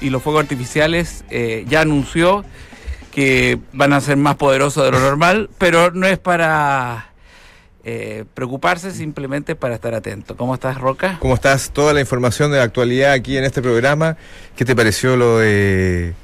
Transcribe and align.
y 0.00 0.10
los 0.10 0.22
fuegos 0.22 0.42
artificiales 0.42 1.24
eh, 1.30 1.64
ya 1.68 1.80
anunció 1.80 2.44
que 3.12 3.58
van 3.72 3.92
a 3.92 4.00
ser 4.00 4.16
más 4.16 4.36
poderosos 4.36 4.84
de 4.84 4.92
lo 4.92 5.00
normal, 5.00 5.50
pero 5.58 5.90
no 5.90 6.06
es 6.06 6.18
para 6.18 7.08
eh, 7.84 8.24
preocuparse, 8.34 8.92
simplemente 8.92 9.56
para 9.56 9.74
estar 9.74 9.94
atento. 9.94 10.36
¿Cómo 10.36 10.54
estás, 10.54 10.78
Roca? 10.78 11.16
¿Cómo 11.20 11.34
estás? 11.34 11.70
Toda 11.70 11.92
la 11.92 12.00
información 12.00 12.50
de 12.50 12.58
la 12.58 12.64
actualidad 12.64 13.12
aquí 13.12 13.36
en 13.36 13.44
este 13.44 13.62
programa. 13.62 14.16
¿Qué 14.56 14.64
te 14.64 14.76
pareció 14.76 15.16
lo 15.16 15.38
de... 15.38 16.14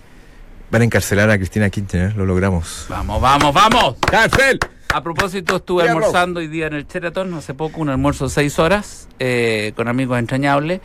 Van 0.70 0.82
a 0.82 0.84
encarcelar 0.84 1.30
a 1.30 1.36
Cristina 1.36 1.70
Kirchner, 1.70 2.16
lo 2.16 2.26
logramos. 2.26 2.86
Vamos, 2.88 3.20
vamos, 3.20 3.54
vamos. 3.54 3.96
¡Cárcel! 4.10 4.58
A 4.92 5.02
propósito, 5.02 5.56
estuve 5.56 5.88
almorzando 5.88 6.40
hoy 6.40 6.46
día 6.46 6.68
en 6.68 6.74
el 6.74 6.86
Sheraton, 6.86 7.34
hace 7.34 7.54
poco, 7.54 7.80
un 7.80 7.88
almuerzo 7.88 8.26
de 8.26 8.30
seis 8.30 8.58
horas, 8.58 9.08
eh, 9.18 9.72
con 9.74 9.88
amigos 9.88 10.18
entrañables. 10.18 10.80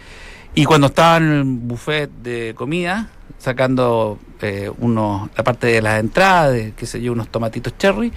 Y 0.55 0.65
cuando 0.65 0.87
estaba 0.87 1.17
en 1.17 1.31
el 1.31 1.43
buffet 1.43 2.09
de 2.09 2.53
comida, 2.55 3.09
sacando 3.37 4.19
eh, 4.41 4.69
unos, 4.79 5.29
la 5.35 5.43
parte 5.43 5.67
de 5.67 5.81
las 5.81 5.99
entradas, 5.99 6.53
de, 6.53 6.73
qué 6.75 6.85
sé 6.85 7.01
yo, 7.01 7.13
unos 7.13 7.29
tomatitos 7.29 7.77
cherry, 7.77 8.11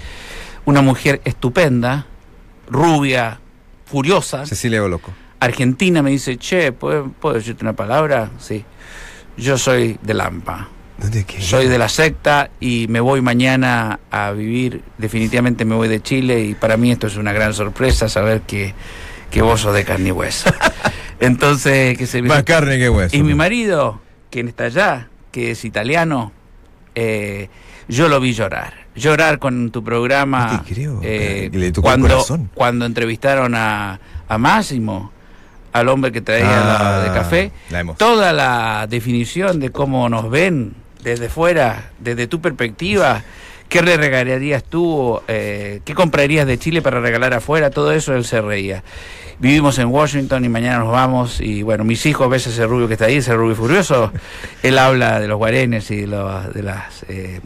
una 0.65 0.83
mujer 0.83 1.21
estupenda, 1.25 2.07
rubia, 2.69 3.41
furiosa, 3.85 4.47
Cecilia 4.47 4.81
Boloco. 4.81 5.13
argentina, 5.41 6.03
me 6.03 6.11
dice, 6.11 6.37
che, 6.39 6.73
¿puedo, 6.73 7.09
¿puedo 7.09 7.37
decirte 7.37 7.65
una 7.65 7.75
palabra? 7.75 8.31
Sí. 8.39 8.65
Yo 9.37 9.57
soy 9.59 9.99
de 10.03 10.15
Lampa. 10.15 10.69
¿Dónde 10.99 11.25
qué? 11.25 11.41
Soy 11.41 11.69
de 11.69 11.79
la 11.79 11.89
secta 11.89 12.51
y 12.61 12.87
me 12.89 13.01
voy 13.01 13.23
mañana 13.23 13.99
a 14.11 14.31
vivir, 14.33 14.83
definitivamente 14.99 15.65
me 15.65 15.75
voy 15.75 15.89
de 15.89 16.01
Chile 16.01 16.45
y 16.45 16.55
para 16.55 16.77
mí 16.77 16.93
esto 16.93 17.07
es 17.07 17.17
una 17.17 17.33
gran 17.33 17.55
sorpresa 17.55 18.09
saber 18.09 18.43
que, 18.43 18.75
que 19.31 19.43
vos 19.43 19.61
sos 19.63 19.75
de 19.75 19.85
carne 19.85 20.11
y 20.11 20.13
hueso. 20.13 20.51
Entonces, 21.27 21.97
que 21.97 22.07
se 22.07 22.21
Más 22.23 22.43
carne 22.43 22.79
que 22.79 22.89
hueso. 22.91 23.17
Y 23.17 23.23
mi 23.23 23.35
marido, 23.35 24.01
quien 24.31 24.49
está 24.49 24.65
allá, 24.65 25.09
que 25.31 25.53
es 25.53 25.65
italiano, 25.65 26.33
eh, 26.95 27.49
yo 27.89 28.09
lo 28.09 28.21
vi 28.21 28.33
llorar. 28.33 28.75
Llorar 28.95 29.39
con 29.39 29.71
tu 29.71 29.83
programa. 29.83 30.53
No 30.53 30.63
te 30.63 30.75
creo, 30.75 31.01
eh, 31.03 31.49
que 31.51 31.59
le 31.59 31.73
tocó 31.73 31.89
el 31.89 32.01
cuando, 32.01 32.09
corazón. 32.17 32.51
cuando 32.55 32.85
entrevistaron 32.87 33.55
a, 33.55 33.99
a 34.29 34.39
Máximo, 34.39 35.11
al 35.73 35.89
hombre 35.89 36.13
que 36.13 36.21
traía 36.21 36.47
Ah, 36.79 36.83
la 36.99 37.03
de 37.05 37.19
café 37.19 37.53
la 37.71 37.81
hemos- 37.81 37.97
toda 37.97 38.33
la 38.35 38.87
definición 38.91 39.61
de 39.61 39.71
cómo 39.71 40.09
nos 40.11 40.29
ven 40.29 40.75
desde 41.03 41.29
fuera, 41.31 41.91
desde 42.01 42.27
tu 42.27 42.41
perspectiva, 42.43 43.23
qué 43.71 43.81
le 43.81 43.97
regalarías 43.97 44.63
tú, 44.65 45.19
eh, 45.29 45.81
qué 45.87 45.95
comprarías 45.95 46.47
de 46.47 46.59
Chile 46.59 46.83
para 46.83 47.01
regalar 47.01 47.33
afuera, 47.33 47.71
todo 47.71 47.93
eso 47.93 48.15
él 48.15 48.27
se 48.27 48.43
reía. 48.43 48.85
Vivimos 49.43 49.79
en 49.81 49.89
Washington 49.89 50.45
y 50.45 50.49
mañana 50.49 50.79
nos 50.79 50.93
vamos 50.93 51.41
y 51.41 51.63
bueno, 51.63 51.83
mis 51.85 52.07
hijos, 52.07 52.31
ves 52.31 52.47
ese 52.47 52.65
rubio 52.67 52.87
que 52.87 52.95
está 52.95 53.07
ahí, 53.07 53.17
ese 53.17 53.35
rubio 53.35 53.57
furioso, 53.57 54.13
él 54.63 54.79
habla 54.79 55.19
de 55.21 55.27
los 55.29 55.37
guarenes 55.37 55.91
y 55.91 55.97
de, 56.03 56.07
los- 56.07 56.55
de 56.55 56.63
las... 56.63 57.05
eh, 57.09 57.41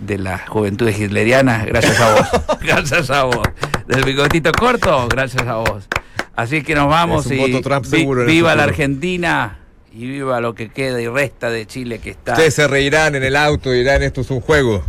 de 0.00 0.16
las 0.16 0.48
juventudes 0.48 0.96
hitlerianas, 0.98 1.66
gracias 1.66 1.98
a 2.00 2.14
vos, 2.14 2.28
gracias 2.60 3.10
a 3.10 3.24
vos. 3.24 3.42
Del 3.88 4.04
bigotito 4.04 4.52
corto, 4.52 5.08
gracias 5.08 5.44
a 5.46 5.56
vos. 5.56 5.88
Así 6.36 6.62
que 6.62 6.76
nos 6.76 6.88
vamos 6.88 7.26
Es 7.26 7.32
un 7.32 7.38
y 7.38 7.52
voto 7.52 7.68
Trump 7.68 7.84
vi- 7.84 7.98
seguro 7.98 8.22
en 8.22 8.28
el 8.28 8.32
viva 8.32 8.54
la. 8.54 8.62
Argentina 8.62 9.58
y 9.92 10.06
viva 10.06 10.40
lo 10.40 10.54
que 10.54 10.68
queda 10.68 11.00
y 11.02 11.08
resta 11.08 11.50
de 11.50 11.66
Chile 11.66 11.98
que 11.98 12.10
está. 12.10 12.34
Ustedes 12.34 12.54
se 12.54 12.68
reirán 12.68 13.16
en 13.16 13.24
el 13.24 13.34
auto 13.34 13.74
y 13.74 13.78
dirán 13.78 14.04
esto 14.04 14.20
es 14.20 14.30
un 14.30 14.40
juego. 14.40 14.84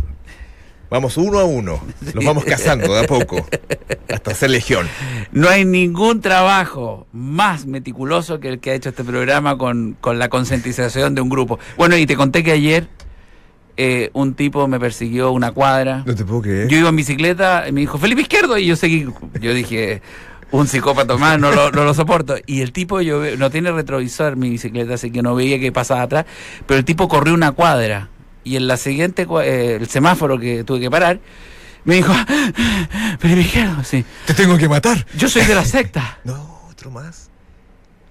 Vamos 0.90 1.16
uno 1.16 1.38
a 1.38 1.44
uno. 1.44 1.80
Los 2.14 2.24
vamos 2.24 2.44
cazando 2.44 2.92
de 2.92 3.00
a 3.00 3.06
poco. 3.06 3.46
Hasta 4.12 4.34
ser 4.34 4.50
legión. 4.50 4.88
No 5.32 5.48
hay 5.48 5.64
ningún 5.64 6.20
trabajo 6.20 7.06
más 7.12 7.66
meticuloso 7.66 8.40
que 8.40 8.48
el 8.48 8.58
que 8.58 8.72
ha 8.72 8.74
hecho 8.74 8.88
este 8.88 9.04
programa 9.04 9.56
con, 9.56 9.96
con 10.00 10.18
la 10.18 10.28
concientización 10.28 11.14
de 11.14 11.20
un 11.20 11.28
grupo. 11.28 11.58
Bueno, 11.76 11.96
y 11.96 12.06
te 12.06 12.16
conté 12.16 12.42
que 12.42 12.52
ayer 12.52 12.88
eh, 13.76 14.10
un 14.12 14.34
tipo 14.34 14.66
me 14.66 14.80
persiguió 14.80 15.30
una 15.30 15.52
cuadra. 15.52 16.02
No 16.04 16.14
te 16.14 16.24
puedo 16.24 16.42
creer. 16.42 16.68
Yo 16.68 16.76
iba 16.76 16.88
en 16.88 16.96
bicicleta 16.96 17.66
y 17.68 17.72
me 17.72 17.80
dijo, 17.80 17.96
Felipe 17.96 18.22
Izquierdo, 18.22 18.58
y 18.58 18.66
yo 18.66 18.74
seguí. 18.74 19.06
Yo 19.40 19.54
dije, 19.54 20.02
un 20.50 20.66
psicópata 20.66 21.16
más, 21.16 21.38
no 21.38 21.52
lo, 21.52 21.70
no 21.70 21.84
lo 21.84 21.94
soporto. 21.94 22.36
Y 22.46 22.62
el 22.62 22.72
tipo, 22.72 23.00
yo 23.00 23.36
no 23.36 23.50
tiene 23.50 23.70
retrovisor 23.70 24.36
mi 24.36 24.50
bicicleta, 24.50 24.94
así 24.94 25.10
que 25.10 25.22
no 25.22 25.34
veía 25.34 25.58
que 25.60 25.72
pasaba 25.72 26.02
atrás, 26.02 26.26
pero 26.66 26.78
el 26.78 26.84
tipo 26.84 27.08
corrió 27.08 27.32
una 27.32 27.52
cuadra. 27.52 28.08
Y 28.44 28.56
en 28.56 28.66
la 28.66 28.76
siguiente, 28.76 29.26
eh, 29.44 29.78
el 29.80 29.88
semáforo 29.88 30.38
que 30.38 30.64
tuve 30.64 30.80
que 30.80 30.90
parar, 30.90 31.20
me 31.84 31.96
dijo, 31.96 32.12
Felipe 33.18 33.40
Izquierdo, 33.42 33.82
sí. 33.84 34.04
Te 34.26 34.34
tengo 34.34 34.56
que 34.56 34.68
matar. 34.68 35.06
Yo 35.16 35.28
soy 35.28 35.44
de 35.44 35.54
la 35.54 35.64
secta. 35.64 36.18
No, 36.24 36.60
otro 36.70 36.90
más. 36.90 37.28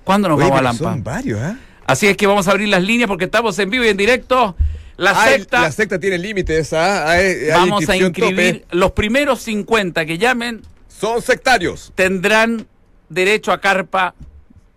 ¿Cuándo 0.04 0.28
nos 0.30 0.38
Oye, 0.40 0.50
vamos 0.50 0.58
a 0.58 0.62
pero 0.62 0.72
Lampa? 0.74 0.92
son 0.94 1.04
varios, 1.04 1.40
¿ah? 1.42 1.58
Así 1.86 2.08
es 2.08 2.18
que 2.18 2.28
vamos 2.28 2.48
a 2.48 2.52
abrir 2.52 2.68
las 2.70 2.84
líneas 2.84 3.08
porque 3.08 3.26
estamos 3.26 3.58
en 3.60 3.70
vivo 3.70 3.84
y 3.84 3.88
en 3.90 3.98
directo. 3.98 4.56
La 4.98 5.20
Ay, 5.20 5.34
secta. 5.40 5.62
La 5.62 5.72
secta 5.72 6.00
tiene 6.00 6.18
límites, 6.18 6.74
¿ah? 6.74 7.10
Hay- 7.10 7.26
hay 7.26 7.50
vamos 7.52 7.88
a 7.90 7.96
inscribir 7.96 8.62
tope. 8.62 8.76
los 8.78 8.92
primeros 8.92 9.42
50 9.42 10.06
que 10.06 10.18
llamen 10.18 10.62
Son 10.88 11.22
sectarios. 11.22 11.92
tendrán 11.96 12.68
derecho 13.08 13.52
a 13.52 13.60
carpa. 13.62 14.14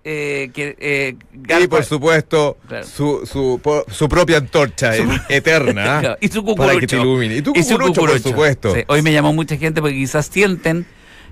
Eh, 0.04 0.50
que, 0.52 0.76
eh, 0.80 1.14
Y 1.62 1.66
por 1.68 1.84
supuesto, 1.84 2.56
Claro. 2.66 2.84
su, 2.86 3.24
su, 3.24 3.60
po- 3.62 3.84
su 3.88 4.08
propia 4.08 4.38
antorcha 4.38 4.94
Su- 4.96 5.04
eh, 5.04 5.20
eterna. 5.28 5.82
Claro, 6.00 6.16
y 6.20 6.26
su 6.28 6.44
Para 6.44 6.56
que 6.56 6.62
cucurucho. 6.80 6.86
te 6.88 6.96
ilumine. 6.96 7.36
Y 7.36 7.42
tu 7.42 7.52
Y 7.54 7.62
su 7.62 7.74
cucurucho, 7.78 8.00
por 8.00 8.18
supuesto. 8.20 8.74
Sí, 8.74 8.80
hoy 8.88 9.02
me 9.02 9.12
llamó 9.12 9.32
mucha 9.32 9.56
gente 9.56 9.80
porque 9.80 9.96
quizás 9.96 10.26
sienten 10.26 10.86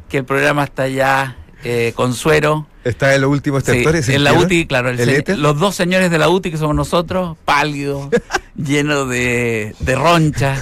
que 0.08 0.18
el 0.18 0.24
programa 0.24 0.62
está 0.64 0.86
ya 0.88 1.36
eh, 1.64 1.92
con 1.96 2.14
suero. 2.14 2.66
Está 2.84 3.14
en 3.14 3.20
los 3.22 3.30
últimos 3.30 3.64
Sí, 3.64 3.72
sectores. 3.72 4.08
en 4.08 4.22
la 4.24 4.32
UTI, 4.34 4.66
claro, 4.66 4.88
el 4.90 4.98
¿El 5.00 5.06
se- 5.10 5.16
éter? 5.18 5.38
los 5.38 5.58
dos 5.58 5.74
señores 5.74 6.10
de 6.10 6.18
la 6.18 6.28
UTI 6.28 6.52
que 6.52 6.56
somos 6.56 6.74
nosotros, 6.76 7.36
pálidos, 7.44 8.08
llenos 8.56 9.08
de, 9.10 9.74
de 9.80 9.94
roncha. 9.96 10.56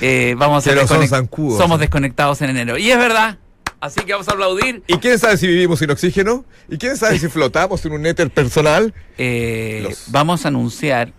eh, 0.00 0.34
vamos 0.36 0.66
a 0.66 0.70
son 0.70 0.78
desconect-. 1.00 1.56
Somos 1.56 1.78
desconectados 1.78 2.42
en 2.42 2.50
enero. 2.50 2.76
Y 2.78 2.90
es 2.90 2.98
verdad. 2.98 3.38
Así 3.84 4.00
que 4.00 4.12
vamos 4.12 4.26
a 4.28 4.32
aplaudir. 4.32 4.82
¿Y 4.86 4.96
quién 4.96 5.18
sabe 5.18 5.36
si 5.36 5.46
vivimos 5.46 5.78
sin 5.78 5.90
oxígeno? 5.90 6.46
¿Y 6.70 6.78
quién 6.78 6.96
sabe 6.96 7.18
si 7.18 7.28
flotamos 7.36 7.84
en 7.84 7.92
un 7.92 8.06
éter 8.06 8.30
personal? 8.30 8.94
Eh, 9.18 9.80
Los- 9.82 10.10
Vamos 10.10 10.46
a 10.46 10.48
anunciar 10.48 11.12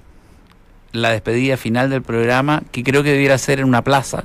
la 0.92 1.12
despedida 1.12 1.58
final 1.58 1.92
del 1.92 2.02
programa, 2.02 2.64
que 2.72 2.84
creo 2.84 3.03
que 3.03 3.12
debiera 3.12 3.38
ser 3.38 3.59
en 3.59 3.66
una 3.68 3.84
plaza. 3.84 4.24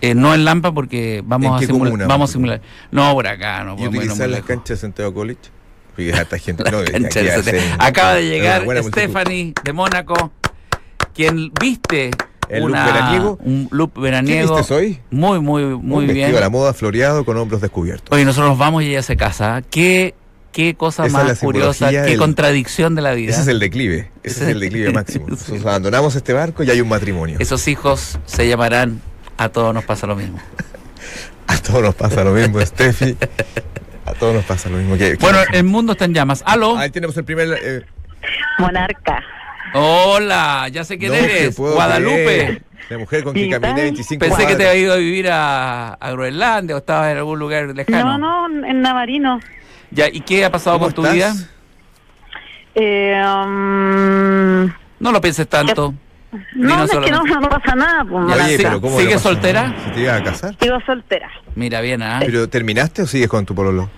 Eh, 0.00 0.14
no 0.16 0.34
en 0.34 0.44
Lampa, 0.44 0.72
porque 0.74 1.22
vamos 1.24 1.48
¿En 1.48 1.54
a 1.54 1.58
simular. 1.66 1.84
comuna? 1.90 2.06
Vamos 2.08 2.30
a 2.30 2.32
simular. 2.32 2.60
No, 2.90 3.12
por 3.14 3.28
acá, 3.28 3.62
no 3.62 3.76
¿Y 3.78 3.86
utilizar 3.86 4.28
las 4.28 4.42
canchas 4.42 4.68
de 4.70 4.76
Santiago 4.78 5.14
College? 5.14 5.38
Porque 5.94 6.12
harta 6.14 6.38
gente. 6.38 6.64
No. 6.72 6.78
Acaba 7.78 8.14
de 8.14 8.22
una 8.40 8.62
llegar. 8.64 8.82
Stephanie 8.82 9.52
de 9.62 9.72
Mónaco, 9.72 10.32
quien 11.14 11.52
viste 11.60 12.10
¿El 12.48 12.60
look 12.60 12.70
una- 12.70 12.86
veraniego? 12.86 13.38
un 13.44 13.68
look 13.70 13.92
¿Qué 13.94 14.00
veraniego. 14.00 14.56
viste 14.56 14.74
hoy? 14.74 15.00
Muy, 15.10 15.40
muy, 15.40 15.64
muy 15.64 16.06
un 16.06 16.14
bien. 16.14 16.34
a 16.36 16.40
la 16.40 16.48
moda 16.50 16.72
floreado 16.74 17.24
con 17.24 17.36
hombros 17.36 17.60
descubiertos. 17.60 18.08
Oye, 18.10 18.24
nosotros 18.24 18.50
nos 18.50 18.58
vamos 18.58 18.82
y 18.82 18.88
ella 18.90 19.02
se 19.02 19.16
casa. 19.16 19.62
¿Qué, 19.70 20.14
qué 20.52 20.74
cosa 20.74 21.06
Esa 21.06 21.24
más 21.24 21.38
curiosa, 21.38 21.90
qué 21.90 22.16
contradicción 22.16 22.94
de 22.94 23.02
la 23.02 23.12
vida. 23.12 23.32
Ese 23.32 23.42
es 23.42 23.48
el 23.48 23.58
declive. 23.60 24.10
Ese 24.22 24.44
es 24.44 24.50
el 24.50 24.60
declive 24.60 24.92
máximo. 24.94 25.26
Nosotros 25.28 25.64
abandonamos 25.64 26.14
este 26.16 26.32
barco 26.32 26.62
y 26.62 26.70
hay 26.70 26.80
un 26.80 26.88
matrimonio. 26.88 27.36
Esos 27.40 27.66
hijos 27.68 28.18
se 28.26 28.48
llamarán 28.48 29.00
A 29.36 29.48
todos 29.50 29.72
nos 29.74 29.84
pasa 29.84 30.06
lo 30.06 30.16
mismo. 30.16 30.38
A 31.46 31.56
todos 31.58 31.82
nos 31.82 31.94
pasa 31.94 32.24
lo 32.24 32.32
mismo, 32.32 32.60
Steffi. 32.60 33.16
A 34.04 34.12
todos 34.14 34.34
nos 34.34 34.44
pasa 34.44 34.68
lo 34.68 34.76
mismo. 34.78 34.96
Bueno, 35.20 35.38
el 35.52 35.64
mundo 35.64 35.92
está 35.92 36.04
en 36.06 36.12
llamas. 36.14 36.42
¡Aló! 36.46 36.76
Ahí 36.76 36.90
tenemos 36.90 37.16
el 37.16 37.24
primer. 37.24 37.58
eh, 37.62 37.82
Monarca. 38.58 39.22
Hola, 39.74 40.68
ya 40.70 40.84
sé 40.84 40.98
quién 40.98 41.12
no 41.12 41.18
eres. 41.18 41.56
Guadalupe. 41.58 42.24
creer. 42.24 42.62
La 42.90 42.98
mujer 42.98 43.22
con 43.24 43.34
quien 43.34 43.46
¿Y 43.48 43.50
caminé 43.50 43.72
tal? 43.74 43.82
25 43.82 44.20
Pensé 44.24 44.46
que 44.46 44.56
te 44.56 44.66
había 44.68 44.80
ido 44.80 44.92
a 44.94 44.96
vivir 44.96 45.28
a, 45.30 45.92
a 45.94 46.10
Groenlandia 46.10 46.74
o 46.74 46.78
estabas 46.78 47.12
en 47.12 47.18
algún 47.18 47.38
lugar 47.38 47.66
lejano. 47.74 48.16
No, 48.16 48.48
no, 48.48 48.66
en 48.66 48.80
Navarino. 48.80 49.40
Ya, 49.90 50.08
¿Y 50.08 50.20
qué 50.22 50.44
ha 50.44 50.50
pasado 50.50 50.76
¿Cómo 50.78 50.86
con 50.86 50.94
tu 51.04 51.10
vida? 51.12 51.34
Eh, 52.74 53.20
um, 53.26 54.64
No 55.00 55.12
lo 55.12 55.20
pienses 55.20 55.48
tanto. 55.48 55.92
no, 56.54 56.68
Dinos 56.84 56.90
es 56.92 56.98
que 56.98 57.10
no, 57.10 57.24
no 57.24 57.48
pasa 57.48 57.74
nada. 57.74 58.04
Pues, 58.04 58.26
Ya, 58.28 58.44
Oye, 58.44 58.56
sí- 58.56 58.62
pero 58.62 58.80
¿cómo 58.80 58.96
¿sigue 58.98 59.10
no 59.10 59.16
pasa 59.16 59.28
soltera? 59.28 59.74
¿Si 59.84 59.90
te 59.90 60.00
ibas 60.00 60.20
a 60.20 60.24
casar? 60.24 60.54
Sigo 60.60 60.80
soltera. 60.86 61.30
Mira 61.56 61.80
bien, 61.80 62.02
¿ah? 62.02 62.20
¿Pero 62.20 62.48
terminaste 62.48 63.02
o 63.02 63.06
sigues 63.06 63.28
con 63.28 63.44
tu 63.44 63.54
pololo? 63.54 63.90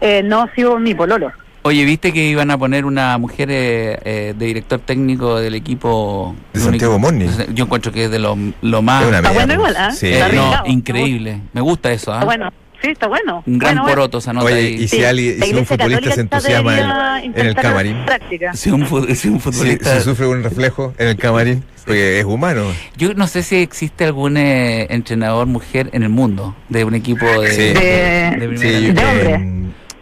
Eh, 0.00 0.22
no 0.22 0.46
sigo 0.54 0.72
con 0.72 0.82
mi 0.82 0.94
pololo. 0.94 1.32
Oye, 1.66 1.84
¿viste 1.84 2.12
que 2.12 2.24
iban 2.28 2.50
a 2.52 2.58
poner 2.58 2.84
una 2.84 3.18
mujer 3.18 3.48
eh, 3.50 3.98
eh, 4.04 4.34
de 4.38 4.46
director 4.46 4.78
técnico 4.78 5.40
del 5.40 5.54
equipo? 5.56 6.34
¿De 6.52 6.60
Santiago 6.60 6.96
Morning? 6.98 7.26
Yo 7.54 7.64
encuentro 7.64 7.90
que 7.90 8.04
es 8.04 8.10
de 8.10 8.20
lo, 8.20 8.38
lo 8.62 8.82
más... 8.82 9.02
Es 9.02 9.08
una 9.08 9.16
Está 9.18 9.28
media, 9.30 9.46
bueno 9.46 9.62
pues. 9.62 9.70
igual, 9.72 9.76
¿ah? 9.88 9.92
Sí. 9.92 10.06
eh, 10.06 10.12
Está 10.12 10.28
no, 10.28 10.42
arriesgado. 10.42 10.66
increíble. 10.68 11.40
Me 11.52 11.60
gusta 11.60 11.90
eso, 11.92 12.12
¿ah? 12.12 12.16
Está 12.18 12.24
bueno. 12.26 12.52
Sí, 12.82 12.88
está 12.90 13.06
bueno. 13.08 13.42
Un 13.46 13.58
gran 13.58 13.76
Bueno, 13.76 13.88
poroto 13.88 14.20
se 14.20 14.30
anota 14.30 14.46
Oye, 14.46 14.54
ahí. 14.56 14.74
y 14.74 14.86
si, 14.86 14.98
Sí, 14.98 15.04
alguien, 15.04 15.42
si 15.42 15.54
un 15.54 15.66
futbolista 15.66 16.12
se 16.12 16.20
entusiasma 16.20 17.20
en, 17.22 17.32
el 17.34 17.54
camarín, 17.56 17.96
Práctica. 18.04 18.52
Si 18.54 18.70
un, 18.70 18.86
si 19.16 19.30
futbolista... 19.40 19.96
si 19.98 20.04
sufre 20.04 20.26
un 20.28 20.42
reflejo 20.44 20.92
en 20.98 21.08
el 21.08 21.16
camarín, 21.16 21.64
porque 21.86 22.20
es 22.20 22.24
humano. 22.26 22.64
Yo 22.98 23.14
no 23.14 23.26
sé 23.28 23.42
si 23.42 23.56
existe 23.56 24.04
algún 24.04 24.36
eh, 24.36 24.86
entrenador 24.90 25.46
mujer 25.46 25.88
en 25.94 26.02
el 26.02 26.10
mundo 26.10 26.54
de 26.68 26.84
un 26.84 26.94
equipo 26.94 27.24
de, 27.24 27.50
Sí. 27.50 27.62
de, 27.72 28.36
De- 28.38 28.48
de 28.48 28.58
Sí. 28.58 28.92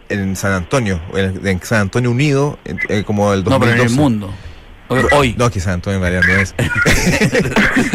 En, 0.09 0.19
en 0.19 0.35
San 0.35 0.51
Antonio, 0.53 0.99
en, 1.15 1.45
en 1.47 1.61
San 1.63 1.81
Antonio 1.81 2.11
Unido, 2.11 2.57
en- 2.65 2.79
en 2.89 3.03
como 3.03 3.33
el 3.33 3.43
No, 3.43 3.59
pero 3.59 3.71
en 3.71 3.77
2012. 3.77 3.93
el 3.93 3.99
mundo. 3.99 4.33
Hoy. 4.87 5.01
hoy. 5.13 5.35
No, 5.37 5.49
quizás 5.49 5.69
Antonio 5.73 5.99
María 5.99 6.21
no 6.27 6.33
es. 6.35 6.53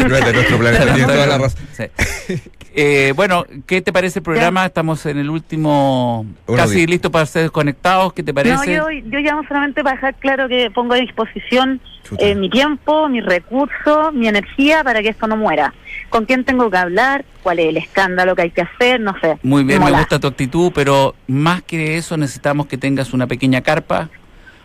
no 0.07 0.15
es 0.17 0.25
de 0.25 0.33
nuestro 0.33 0.57
planeta, 0.57 0.93
tiene 0.93 1.03
toda 1.13 1.25
la 1.25 1.37
razón. 1.37 1.59
Sí. 1.77 2.41
Eh, 2.73 3.13
bueno, 3.15 3.45
¿qué 3.65 3.81
te 3.81 3.91
parece 3.91 4.19
el 4.19 4.23
programa? 4.23 4.65
Estamos 4.65 5.05
en 5.05 5.17
el 5.17 5.29
último, 5.29 6.25
Uno 6.47 6.57
casi 6.57 6.87
listo 6.87 7.11
para 7.11 7.25
ser 7.25 7.43
desconectados. 7.43 8.13
¿Qué 8.13 8.23
te 8.23 8.33
parece? 8.33 8.77
No, 8.77 8.89
yo, 8.89 9.01
yo 9.05 9.19
llamo 9.19 9.43
solamente 9.47 9.83
para 9.83 9.95
dejar 9.95 10.15
claro 10.15 10.47
que 10.47 10.71
pongo 10.71 10.93
a 10.93 10.97
disposición 10.97 11.81
eh, 12.17 12.35
mi 12.35 12.49
tiempo, 12.49 13.09
mi 13.09 13.21
recurso, 13.21 14.11
mi 14.13 14.27
energía 14.27 14.83
para 14.83 15.01
que 15.01 15.09
esto 15.09 15.27
no 15.27 15.37
muera. 15.37 15.73
¿Con 16.09 16.25
quién 16.25 16.43
tengo 16.43 16.69
que 16.69 16.77
hablar? 16.77 17.25
¿Cuál 17.43 17.59
es 17.59 17.67
el 17.67 17.77
escándalo 17.77 18.35
que 18.35 18.43
hay 18.43 18.51
que 18.51 18.61
hacer? 18.61 18.99
No 18.99 19.15
sé. 19.19 19.37
Muy 19.43 19.63
bien, 19.63 19.83
me 19.83 19.91
gusta 19.91 20.19
tu 20.19 20.27
actitud, 20.27 20.71
pero 20.73 21.15
más 21.27 21.61
que 21.63 21.97
eso 21.97 22.17
necesitamos 22.17 22.67
que 22.67 22.77
tengas 22.77 23.13
una 23.13 23.27
pequeña 23.27 23.61
carpa. 23.61 24.09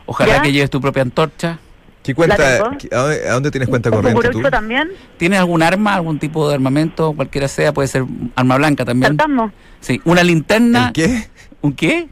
Ojalá 0.06 0.37
¿Ya? 0.37 0.43
que 0.43 0.52
lleves 0.52 0.70
tu 0.70 0.81
propia 0.81 1.02
antorcha. 1.02 1.59
¿Qué 2.06 2.14
cuenta, 2.14 2.37
a, 2.47 2.58
dónde, 2.58 3.29
a 3.29 3.32
dónde 3.32 3.50
tienes 3.50 3.69
cuenta 3.69 3.91
¿Un 3.91 3.97
corriente 4.03 4.29
tú? 4.31 4.43
también? 4.50 4.91
¿Tienes 5.17 5.38
algún 5.38 5.62
arma, 5.62 5.94
algún 5.94 6.19
tipo 6.19 6.49
de 6.49 6.55
armamento, 6.55 7.12
cualquiera 7.12 7.49
sea? 7.49 7.73
Puede 7.73 7.88
ser 7.88 8.05
arma 8.35 8.56
blanca 8.56 8.85
también. 8.85 9.17
¿Sarcasmo? 9.17 9.53
Sí, 9.81 10.00
una 10.05 10.23
linterna. 10.23 10.87
¿El 10.88 10.93
qué? 10.93 11.29
¿Un 11.62 11.73
qué? 11.75 12.08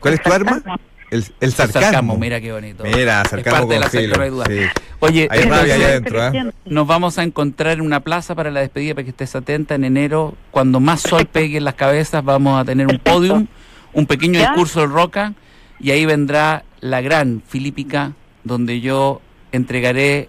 ¿Cuál 0.00 0.14
es 0.14 0.22
tu 0.22 0.32
arma? 0.32 0.62
El, 1.10 1.24
el 1.40 1.52
sarcasmo. 1.52 2.16
Mira 2.16 2.40
qué 2.40 2.52
bonito. 2.52 2.84
Mira, 2.84 3.20
Es 3.22 3.28
sarcasmo 3.30 3.58
parte 3.68 3.74
de 3.74 3.80
la 3.80 3.90
secta, 3.90 4.00
filo. 4.00 4.16
no 4.16 4.22
hay 4.22 4.30
duda. 4.30 4.44
Sí. 4.46 4.80
Oye, 5.00 5.28
Hay 5.30 5.40
rabia 5.42 5.60
Inteligente, 5.74 5.84
adentro, 5.84 6.18
inteligente. 6.26 6.56
nos 6.64 6.86
vamos 6.86 7.18
a 7.18 7.22
encontrar 7.22 7.72
en 7.74 7.80
una 7.82 8.00
plaza 8.00 8.34
para 8.34 8.50
la 8.50 8.60
despedida 8.60 8.94
para 8.94 9.04
que 9.04 9.10
estés 9.10 9.34
atenta 9.36 9.74
en 9.74 9.84
enero. 9.84 10.34
Cuando 10.50 10.80
más 10.80 11.02
sol 11.02 11.26
pegue 11.26 11.58
en 11.58 11.64
las 11.64 11.74
cabezas, 11.74 12.24
vamos 12.24 12.58
a 12.58 12.64
tener 12.64 12.86
un 12.86 12.98
podium, 12.98 13.46
un 13.92 14.06
pequeño 14.06 14.40
¿Ya? 14.40 14.48
discurso 14.48 14.80
del 14.80 14.90
Roca, 14.90 15.34
y 15.78 15.90
ahí 15.90 16.06
vendrá 16.06 16.64
la 16.80 17.00
gran 17.02 17.42
Filípica, 17.46 18.12
donde 18.44 18.80
yo 18.80 19.20
entregaré 19.52 20.28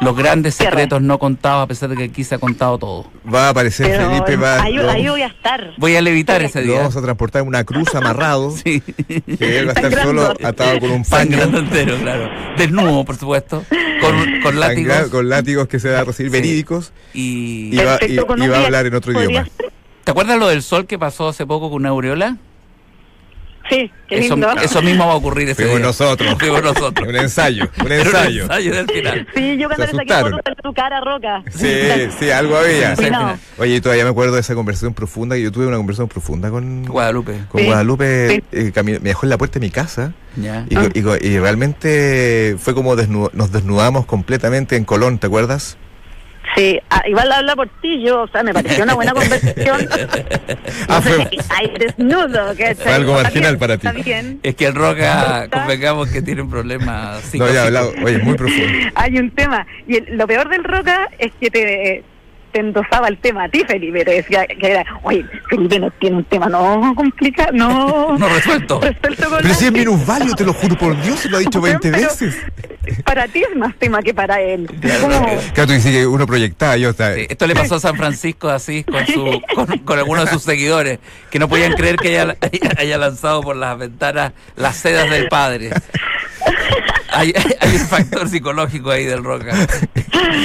los 0.00 0.16
grandes 0.16 0.54
secretos 0.54 1.02
no 1.02 1.18
contados, 1.18 1.64
a 1.64 1.66
pesar 1.66 1.88
de 1.88 1.96
que 1.96 2.04
aquí 2.04 2.22
se 2.22 2.36
ha 2.36 2.38
contado 2.38 2.78
todo. 2.78 3.10
Va 3.32 3.46
a 3.46 3.48
aparecer 3.48 3.88
Pero 3.88 4.08
Felipe, 4.08 4.36
va, 4.36 4.62
ahí, 4.62 4.74
lo, 4.74 4.88
ahí 4.88 5.08
voy 5.08 5.22
a 5.22 5.26
estar. 5.26 5.72
Voy 5.76 5.96
a 5.96 6.00
levitar 6.00 6.40
ese 6.40 6.60
lo 6.60 6.66
día. 6.68 6.78
vamos 6.78 6.96
a 6.96 7.02
transportar 7.02 7.42
en 7.42 7.48
una 7.48 7.64
cruz 7.64 7.92
amarrado. 7.96 8.52
Sí, 8.64 8.80
Que 8.80 9.58
él 9.58 9.66
va 9.66 9.72
a 9.72 9.74
estar 9.74 9.90
Sangrando. 9.92 10.22
solo 10.36 10.46
atado 10.46 10.78
con 10.78 10.90
un 10.92 11.02
paño. 11.04 11.30
sangrando 11.30 11.58
entero, 11.58 11.96
claro. 12.00 12.30
Desnudo, 12.56 13.04
por 13.04 13.16
supuesto, 13.16 13.64
con, 14.00 14.40
con 14.40 14.60
látigos. 14.60 15.08
con 15.08 15.28
látigos 15.28 15.66
que 15.66 15.80
se 15.80 15.90
va 15.90 16.00
a 16.00 16.04
recibir 16.04 16.30
Sí. 16.30 16.38
verídicos. 16.38 16.92
Y... 17.12 17.70
Y 17.74 17.76
va, 17.84 17.98
y- 18.06 18.14
y 18.14 18.18
a 18.52 18.64
hablar 18.66 18.86
en 18.86 18.94
otro 18.94 19.10
idioma. 19.12 19.44
ser. 19.46 19.72
¿Te 20.04 20.12
acuerdas 20.12 20.38
lo 20.38 20.46
del 20.46 20.62
sol 20.62 20.86
que 20.86 20.96
pasó 20.98 21.26
hace 21.28 21.44
poco 21.44 21.70
con 21.70 21.80
una 21.80 21.88
aureola? 21.88 22.36
Sí, 23.68 23.90
qué 24.08 24.18
Eso, 24.20 24.34
lindo. 24.36 24.50
eso 24.62 24.80
mismo 24.82 25.06
va 25.06 25.12
a 25.12 25.16
ocurrir 25.16 25.48
ese 25.50 25.56
Fuimos 25.62 25.78
día. 25.78 25.86
nosotros. 25.86 26.34
Fuimos 26.38 26.62
nosotros. 26.62 27.06
Un 27.08 27.16
ensayo, 27.16 27.68
un 27.84 27.92
ensayo. 27.92 28.44
un 28.46 28.50
ensayo 28.50 28.74
del 28.74 28.86
final. 28.90 29.26
Sí, 29.34 29.56
yo 29.58 29.68
cuando 29.68 29.86
le 29.86 29.92
saqué 29.92 30.14
fotos 30.14 30.40
de 30.44 30.62
tu 30.62 30.72
cara, 30.72 31.00
Roca. 31.00 31.42
Sí, 31.50 31.68
sí, 32.18 32.30
algo 32.30 32.56
había. 32.56 32.96
Sí, 32.96 33.10
No. 33.10 33.38
Oye, 33.58 33.76
y 33.76 33.80
todavía 33.80 34.04
me 34.04 34.10
acuerdo 34.10 34.34
de 34.34 34.40
esa 34.40 34.54
conversación 34.54 34.94
profunda, 34.94 35.36
que 35.36 35.42
yo 35.42 35.52
tuve 35.52 35.66
una 35.66 35.76
conversación 35.76 36.08
profunda 36.08 36.50
con, 36.50 36.84
Guadalupe. 36.86 37.32
con 37.50 37.60
Sí, 37.60 37.66
Guadalupe, 37.66 38.42
sí. 38.52 38.70
eh, 38.74 38.82
me 38.82 38.98
dejó 39.00 39.26
en 39.26 39.30
la 39.30 39.38
puerta 39.38 39.58
de 39.58 39.66
mi 39.66 39.70
casa 39.70 40.12
Ya. 40.36 40.64
y, 40.70 41.38
realmente 41.38 42.56
fue 42.58 42.74
como 42.74 42.96
desnu- 42.96 43.30
nos 43.32 43.52
desnudamos 43.52 44.06
completamente 44.06 44.76
en 44.76 44.84
Colón, 44.84 45.18
¿te 45.18 45.26
acuerdas? 45.26 45.76
Sí, 46.56 46.80
ah, 46.90 47.02
igual 47.06 47.30
habla 47.30 47.54
por 47.54 47.68
ti, 47.80 48.02
yo, 48.02 48.22
o 48.22 48.28
sea, 48.28 48.42
me 48.42 48.52
pareció 48.54 48.82
una 48.84 48.94
buena 48.94 49.12
conversación. 49.12 49.88
Ah, 50.88 51.00
fue- 51.02 51.28
Hay 51.50 51.72
desnudo, 51.78 52.54
que 52.56 52.74
Fue 52.74 52.92
algo 52.92 53.14
marginal 53.14 53.58
para 53.58 53.76
ti. 53.76 53.86
Está 53.86 54.00
bien. 54.02 54.40
Es 54.42 54.54
que 54.54 54.66
el 54.66 54.74
Roca, 54.74 55.46
convengamos 55.50 56.08
que 56.08 56.22
tiene 56.22 56.42
un 56.42 56.50
problema 56.50 57.12
No 57.14 57.20
psicológico. 57.20 57.44
había 57.44 57.62
hablado, 57.64 57.92
oye, 58.04 58.18
muy 58.18 58.34
profundo. 58.36 58.66
Hay 58.94 59.18
un 59.18 59.30
tema. 59.30 59.66
Y 59.86 59.96
el- 59.96 60.16
lo 60.16 60.26
peor 60.26 60.48
del 60.48 60.64
Roca 60.64 61.08
es 61.18 61.32
que 61.40 61.50
te, 61.50 62.04
te 62.52 62.60
endosaba 62.60 63.08
el 63.08 63.18
tema 63.18 63.44
a 63.44 63.48
ti, 63.48 63.62
Felipe. 63.66 64.04
Te 64.04 64.10
decía 64.12 64.46
que 64.46 64.70
era, 64.70 64.84
oye, 65.02 65.24
Felipe 65.48 65.78
no 65.78 65.90
tiene 65.92 66.16
un 66.16 66.24
tema 66.24 66.48
no 66.48 66.94
complicado, 66.94 67.52
no. 67.52 68.16
No 68.18 68.28
resuelto. 68.28 68.80
resuelto 68.80 69.28
con 69.28 69.38
Pero 69.42 69.54
si 69.54 69.66
es 69.66 69.72
minusválido, 69.72 70.34
te 70.34 70.44
lo 70.44 70.52
juro 70.52 70.76
por 70.76 71.00
Dios, 71.02 71.20
se 71.20 71.28
lo 71.28 71.36
ha 71.36 71.40
dicho 71.40 71.60
20 71.60 71.90
Pero 71.90 72.02
veces. 72.02 72.36
Para 73.04 73.28
ti 73.28 73.42
es 73.42 73.54
más 73.56 73.74
tema 73.76 74.02
que 74.02 74.14
para 74.14 74.40
él. 74.40 74.66
Claro, 74.80 75.66
tú 75.66 75.72
dices 75.72 75.92
que 75.92 76.06
uno 76.06 76.26
proyectaba, 76.26 76.76
yo 76.76 76.90
estaba... 76.90 77.14
Sí, 77.14 77.26
esto 77.28 77.46
le 77.46 77.54
pasó 77.54 77.74
a 77.76 77.80
San 77.80 77.96
Francisco 77.96 78.48
así 78.48 78.84
con, 78.84 79.06
su, 79.06 79.42
con, 79.54 79.78
con 79.78 79.98
algunos 79.98 80.24
de 80.24 80.30
sus 80.32 80.42
seguidores 80.42 80.98
que 81.30 81.38
no 81.38 81.48
podían 81.48 81.74
creer 81.74 81.96
que 81.96 82.18
haya, 82.18 82.36
haya 82.78 82.98
lanzado 82.98 83.42
por 83.42 83.56
las 83.56 83.78
ventanas 83.78 84.32
las 84.56 84.76
sedas 84.76 85.10
del 85.10 85.28
padre. 85.28 85.70
Hay, 87.18 87.32
hay 87.60 87.74
un 87.76 87.86
factor 87.86 88.28
psicológico 88.28 88.90
ahí 88.90 89.04
del 89.04 89.22
Roca. 89.24 89.54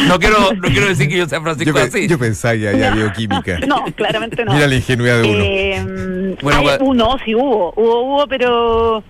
No 0.07 0.19
quiero, 0.19 0.53
no 0.53 0.61
quiero 0.69 0.87
decir 0.87 1.07
que 1.09 1.17
yo 1.17 1.27
sea 1.27 1.39
yo, 1.39 1.43
Francisco 1.43 1.73
pe- 1.73 1.81
así. 1.81 2.07
yo 2.07 2.17
pensaba 2.19 2.55
que 2.55 2.69
había 2.69 2.91
bioquímica. 2.91 3.59
No, 3.67 3.85
claramente 3.95 4.43
no. 4.45 4.53
Mira 4.53 4.67
la 4.67 4.75
ingenuidad 4.75 5.21
de 5.21 5.29
uno. 5.29 5.43
Eh, 5.43 6.35
Bueno, 6.41 6.59
hay- 6.59 6.65
gua- 6.65 6.77
uh, 6.81 6.93
no, 6.93 7.17
sí 7.23 7.35
hubo, 7.35 7.73
hubo, 7.75 8.01
hubo, 8.15 8.27
pero, 8.27 9.03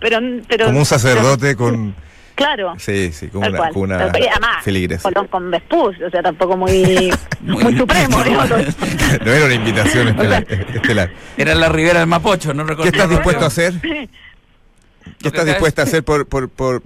pero, 0.00 0.18
pero 0.48 0.66
Como 0.66 0.78
un 0.80 0.84
sacerdote 0.86 1.56
con... 1.56 1.94
claro. 2.34 2.74
Sí, 2.78 3.12
sí, 3.12 3.28
como 3.28 3.46
una, 3.46 3.56
cual. 3.58 3.72
con 3.72 3.82
una 3.82 3.98
Tal 3.98 4.10
cual. 4.10 4.22
Y 4.22 4.26
además, 4.28 4.64
feligresa. 4.64 5.02
Colón 5.02 5.28
con 5.28 5.50
Vespus, 5.50 5.96
o 6.06 6.10
sea, 6.10 6.22
tampoco 6.22 6.56
muy, 6.56 7.12
muy, 7.42 7.76
supremo, 7.76 8.22
digamos. 8.24 8.50
No 9.24 9.32
era 9.32 9.44
una 9.46 9.54
invitación 9.54 10.08
estelar. 10.08 10.46
estelar. 10.74 11.10
Era 11.36 11.52
en 11.52 11.60
la 11.60 11.68
Ribera 11.68 11.98
del 12.00 12.08
Mapocho, 12.08 12.52
no 12.54 12.64
¿Qué 12.64 12.70
recuerdo. 12.70 12.90
estás 12.92 13.08
no 13.08 13.14
dispuesto 13.16 13.44
a 13.44 13.48
hacer? 13.48 13.74
¿Qué 13.80 15.28
estás 15.28 15.44
dispuesta 15.46 15.82
a 15.82 15.84
hacer 15.84 16.02
por, 16.04 16.26
por, 16.26 16.48
por, 16.48 16.82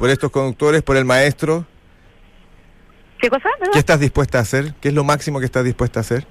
por 0.00 0.08
estos 0.08 0.30
conductores, 0.30 0.82
por 0.82 0.96
el 0.96 1.04
maestro? 1.04 1.66
¿Qué 3.20 3.28
cosa? 3.28 3.50
¿Qué 3.70 3.78
estás 3.78 4.00
dispuesta 4.00 4.38
a 4.38 4.40
hacer? 4.40 4.72
¿Qué 4.80 4.88
es 4.88 4.94
lo 4.94 5.04
máximo 5.04 5.38
que 5.40 5.44
estás 5.44 5.62
dispuesta 5.62 6.00
a 6.00 6.02
hacer? 6.02 6.26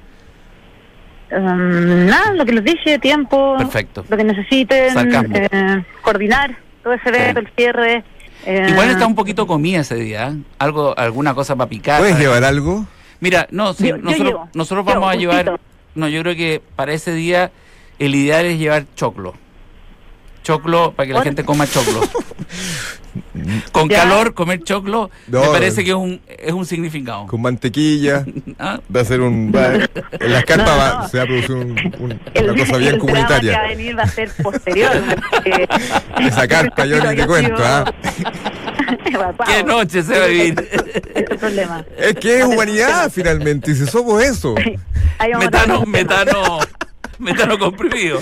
Um, 1.31 2.07
nada, 2.07 2.33
lo 2.33 2.43
que 2.45 2.53
les 2.53 2.63
dije, 2.63 2.97
tiempo, 2.97 3.55
Perfecto. 3.59 4.03
lo 4.09 4.17
que 4.17 4.23
necesiten, 4.23 4.97
eh, 5.35 5.85
coordinar 6.01 6.57
todo 6.83 6.93
ese 6.93 7.09
evento, 7.09 7.41
el 7.41 7.49
cierre. 7.55 8.03
eh, 8.47 8.65
Igual 8.71 8.89
está 8.89 9.05
un 9.05 9.13
poquito 9.13 9.45
comida 9.45 9.81
ese 9.81 9.93
día, 9.97 10.29
¿eh? 10.29 10.37
algo, 10.57 10.97
alguna 10.97 11.35
cosa 11.35 11.55
para 11.55 11.69
picar. 11.69 11.99
¿Puedes 11.99 12.17
llevar 12.17 12.43
algo? 12.43 12.87
Mira, 13.19 13.47
no, 13.51 13.73
sí, 13.73 13.89
Yo- 13.89 13.97
yo 13.97 14.01
nosotros, 14.01 14.49
nosotros 14.55 14.85
Yo, 14.87 14.93
vamos 14.95 15.11
a 15.11 15.15
llevar, 15.15 15.59
no, 15.93 16.07
yo 16.09 16.23
creo 16.23 16.35
que 16.35 16.59
para 16.75 16.93
ese 16.93 17.13
día 17.13 17.51
el 17.99 18.15
ideal 18.15 18.47
es 18.47 18.57
llevar 18.57 18.85
choclo. 18.95 19.35
Choclo 20.43 20.93
para 20.95 21.07
que 21.07 21.13
la 21.13 21.21
gente 21.21 21.43
coma 21.43 21.67
choclo. 21.67 22.01
Con 23.71 23.89
Ya. 23.89 24.01
calor 24.03 24.33
comer 24.33 24.63
choclo 24.63 25.09
me 25.27 25.39
parece 25.47 25.83
que 25.83 25.91
es 25.91 25.95
un 25.95 26.21
es 26.27 26.53
un 26.53 26.65
significado. 26.65 27.27
Con 27.27 27.41
mantequilla. 27.41 28.25
¿Ah? 28.59 28.79
Va 28.95 29.01
a 29.01 29.05
ser 29.05 29.21
un. 29.21 29.51
va- 29.53 29.73
en 29.75 30.31
las 30.33 30.43
carpas 30.45 30.67
No, 30.67 30.77
va- 30.77 30.99
no. 31.03 31.07
se 31.09 31.17
va 31.17 31.23
a 31.23 31.27
producir 31.27 31.51
un- 31.55 31.95
un- 31.99 32.19
el, 32.33 32.49
una 32.49 32.59
cosa 32.65 32.77
bien 32.77 32.95
el 32.95 32.99
drama 32.99 33.13
que 33.13 33.13
va 33.13 33.19
a 33.21 33.27
comunitaria. 33.27 33.61
venir 33.69 33.97
va 33.97 34.03
a 34.03 34.07
ser 34.07 34.31
posterior. 34.43 34.91
porque- 35.31 35.67
Esa 36.27 36.47
carpa 36.47 36.85
yo 36.85 36.99
ni 37.09 37.15
te 37.15 37.27
cuento, 37.27 37.61
¿ah? 37.63 37.85
¿Qué 39.45 39.63
noche 39.63 40.03
se 40.03 40.17
va 40.19 40.25
a 40.25 40.27
vivir? 40.27 40.69
Ese 40.71 40.91
es 41.15 41.31
el 41.31 41.37
problema. 41.37 41.85
Es 41.97 42.15
que 42.15 42.39
es 42.39 42.45
humanidad 42.45 43.11
finalmente, 43.11 43.71
y 43.71 43.75
si 43.75 43.85
somos 43.87 44.21
eso. 44.23 44.55
Metano, 45.39 45.85
metano, 45.85 46.59
metano 47.17 47.57
comprimido. 47.59 48.21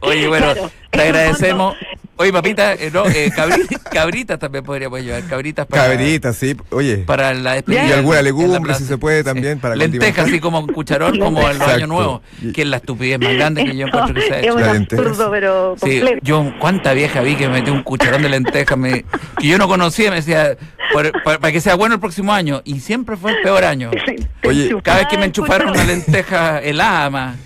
Oye, 0.00 0.28
bueno, 0.28 0.52
Claro. 0.52 0.70
te 0.90 1.02
agradecemos. 1.02 1.76
Oye, 2.20 2.32
papita, 2.32 2.72
eh, 2.74 2.90
no, 2.92 3.06
eh, 3.06 3.30
cabri- 3.30 3.80
cabritas 3.92 4.40
también 4.40 4.64
podríamos 4.64 5.00
llevar, 5.00 5.22
cabritas 5.28 5.66
para, 5.68 5.84
Cabrita, 5.84 6.32
sí. 6.32 6.56
Oye, 6.70 6.96
para 6.98 7.32
la 7.32 7.52
despedida. 7.54 7.86
Y 7.86 7.92
alguna 7.92 8.22
legumbre, 8.22 8.74
si 8.74 8.84
se 8.86 8.98
puede, 8.98 9.22
también, 9.22 9.60
para 9.60 9.76
Lentejas, 9.76 10.26
así 10.26 10.40
como 10.40 10.58
un 10.58 10.66
cucharón, 10.66 11.16
como 11.20 11.42
Exacto. 11.48 11.74
años 11.76 11.88
nuevos. 11.88 12.22
Que 12.52 12.62
es 12.62 12.66
la 12.68 12.78
estupidez 12.78 13.20
más 13.20 13.32
grande 13.34 13.64
que 13.64 13.76
yo 13.76 13.86
encuentro 13.86 14.14
que 14.16 14.22
se 14.22 14.34
ha 14.34 14.38
es 14.40 14.44
hecho. 14.46 14.54
un 14.56 14.60
La 14.62 14.72
lenteja. 14.72 15.00
absurdo, 15.02 15.30
pero 15.30 15.76
Sí, 15.80 16.00
completo. 16.00 16.18
yo, 16.22 16.52
cuánta 16.58 16.92
vieja 16.92 17.20
vi 17.20 17.36
que 17.36 17.46
me 17.46 17.54
metió 17.60 17.72
un 17.72 17.84
cucharón 17.84 18.22
de 18.22 18.28
lentejas 18.30 18.76
me- 18.76 19.04
que 19.38 19.46
yo 19.46 19.56
no 19.56 19.68
conocía, 19.68 20.10
me 20.10 20.16
decía, 20.16 20.56
por- 20.92 21.12
por- 21.22 21.38
para 21.38 21.52
que 21.52 21.60
sea 21.60 21.76
bueno 21.76 21.94
el 21.94 22.00
próximo 22.00 22.32
año. 22.34 22.62
Y 22.64 22.80
siempre 22.80 23.16
fue 23.16 23.30
el 23.30 23.42
peor 23.42 23.62
año. 23.62 23.92
Oye, 24.44 24.74
Cada 24.82 24.98
vez 24.98 25.06
que 25.08 25.18
me 25.18 25.26
enchufaron 25.26 25.70
una 25.70 25.84
lenteja 25.84 26.58
helada 26.60 27.10
más. 27.10 27.36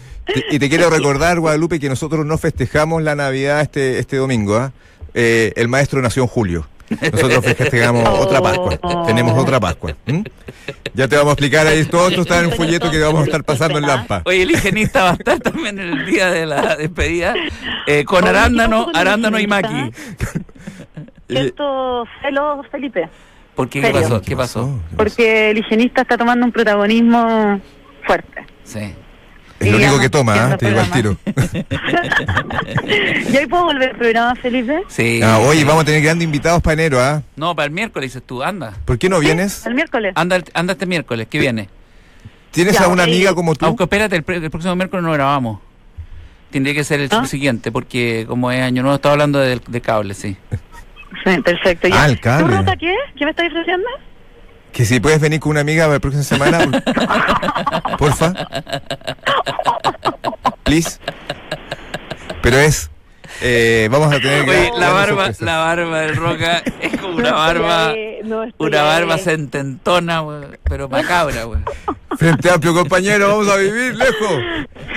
Y 0.51 0.59
te 0.59 0.69
quiero 0.69 0.89
recordar, 0.91 1.41
Guadalupe, 1.41 1.81
que 1.81 1.89
nosotros 1.89 2.25
no 2.25 2.39
festejamos 2.39 3.03
la 3.03 3.15
Navidad 3.15 3.61
este, 3.61 3.99
este 3.99 4.17
domingo. 4.17 4.57
¿ah? 4.57 4.73
Eh, 5.15 5.53
el 5.57 5.69
maestro 5.69 6.01
nació 6.01 6.23
en 6.23 6.29
julio. 6.29 6.67
Nosotros 7.01 7.45
festejamos 7.45 8.07
Oh. 8.07 8.21
otra 8.21 8.41
Pascua. 8.43 9.07
Tenemos 9.07 9.39
otra 9.39 9.59
Pascua. 9.59 9.97
Ya 10.95 11.09
te 11.09 11.17
vamos 11.17 11.31
a 11.31 11.33
explicar 11.33 11.67
ahí. 11.67 11.85
Todo 11.87 12.09
esto 12.09 12.21
está 12.23 12.41
en 12.41 12.47
un 12.47 12.53
folleto 12.53 12.91
que 12.91 12.99
vamos 13.01 13.23
a 13.23 13.25
estar 13.25 13.43
pasando 13.45 13.79
en 13.79 13.87
Lampa. 13.87 14.23
Oye, 14.27 14.43
el 14.43 14.51
higienista 14.51 15.05
va 15.05 15.11
a 15.11 15.15
estar 15.15 15.41
también 15.41 15.79
en 15.79 15.89
el 16.01 16.07
día 16.07 16.31
de 16.31 16.45
la 16.47 16.77
despedida 16.77 17.35
eh, 17.87 18.05
con 18.05 18.25
Oye, 18.25 18.33
¿qué 18.33 18.39
arándano, 18.39 18.89
arándano 18.95 19.39
y 19.39 19.47
maqui. 19.47 19.91
Siento 21.29 22.05
celos, 22.21 22.67
Felipe, 22.71 23.09
¿Por 23.55 23.69
qué? 23.69 23.81
¿Qué 23.81 23.87
¿Serio? 23.87 24.03
pasó? 24.03 24.23
¿Qué 24.23 24.37
pasó? 24.37 24.81
porque 24.97 25.51
el 25.51 25.59
higienista 25.59 26.03
está 26.03 26.17
tomando 26.17 26.45
un 26.45 26.53
protagonismo 26.53 27.61
fuerte. 28.07 28.45
Sí. 28.65 28.95
Es 29.67 29.71
lo 29.73 29.77
único 29.79 29.99
que 30.01 30.11
toma, 30.11 30.35
¿ah? 30.53 30.57
te 30.57 30.69
digo 30.69 30.81
al 30.81 30.91
tiro. 30.91 31.17
¿Y 33.33 33.37
hoy 33.37 33.47
puedo 33.47 33.65
volver 33.65 33.91
al 33.91 33.97
programa, 33.97 34.35
Felipe? 34.37 34.83
Sí. 34.89 35.21
Ah, 35.23 35.39
oye, 35.39 35.65
vamos 35.65 35.83
a 35.83 35.87
tener 35.87 36.03
grandes 36.03 36.25
invitados 36.25 36.63
para 36.63 36.75
enero, 36.75 37.01
¿ah? 37.01 37.23
No, 37.37 37.55
para 37.55 37.67
el 37.67 37.73
miércoles 37.73 38.11
dices 38.13 38.23
tú, 38.27 38.43
anda. 38.43 38.75
¿Por 38.85 38.99
qué 38.99 39.09
no 39.09 39.19
vienes? 39.21 39.65
El 39.67 39.75
miércoles. 39.75 40.13
Anda, 40.17 40.43
anda 40.55 40.73
este 40.73 40.87
miércoles, 40.87 41.27
¿qué 41.31 41.39
viene? 41.39 41.69
¿Tienes 42.51 42.75
Ya, 42.79 42.85
a 42.85 42.89
una 42.89 43.05
eh, 43.05 43.07
amiga 43.07 43.35
como 43.35 43.55
tú? 43.55 43.65
Aunque 43.65 43.85
espérate, 43.85 44.17
el, 44.17 44.25
el 44.27 44.51
próximo 44.51 44.77
miércoles 44.77 45.05
no 45.05 45.13
grabamos. 45.13 45.61
Tendría 46.51 46.75
que 46.75 46.85
ser 46.85 47.01
el 47.01 47.09
¿Ah? 47.11 47.25
siguiente, 47.25 47.73
porque 47.73 48.27
como 48.29 48.51
es 48.51 48.61
año 48.61 48.83
nuevo, 48.83 48.97
estaba 48.97 49.15
hablando 49.15 49.39
de, 49.39 49.59
de 49.67 49.81
cable, 49.81 50.13
sí. 50.15 50.37
Sí, 51.25 51.41
perfecto. 51.41 51.89
ya. 51.89 52.03
Ah, 52.03 52.07
el 52.07 52.21
cable. 52.21 52.53
¿Tu 52.53 52.59
ruta 52.59 52.77
qué? 52.77 52.95
¿Qué 53.17 53.25
me 53.25 53.31
estás 53.31 53.47
ofreciendo? 53.47 53.87
Que 54.73 54.85
si 54.87 55.01
puedes 55.01 55.21
venir 55.21 55.39
con 55.41 55.51
una 55.51 55.61
amiga 55.61 55.87
la 55.87 55.99
próxima 56.01 56.23
semana, 56.25 56.61
por- 56.61 57.97
porfa. 57.99 58.33
Please. 60.65 60.99
Pero 62.43 62.57
es. 62.59 62.91
eh, 63.43 63.89
vamos 63.91 64.09
a 64.15 64.19
tener. 64.19 64.49
Oye, 64.49 64.67
gran- 64.69 64.81
la 64.81 64.91
barba, 64.91 65.31
la 65.41 65.59
barba 65.59 66.01
del 66.01 66.17
Roca 66.17 66.63
es 66.81 66.99
como 67.01 67.17
una 67.17 67.33
barba, 67.33 67.93
no, 68.25 68.43
estoy 68.45 68.67
una 68.69 68.83
barba 68.83 69.15
ahí. 69.15 69.21
sententona, 69.21 70.21
güey, 70.21 70.41
pero 70.65 70.89
macabra, 70.89 71.45
güey. 71.45 71.61
Frente 72.19 72.51
amplio, 72.51 72.75
compañero, 72.75 73.29
vamos 73.29 73.49
a 73.49 73.57
vivir 73.57 73.95
lejos. 73.95 74.43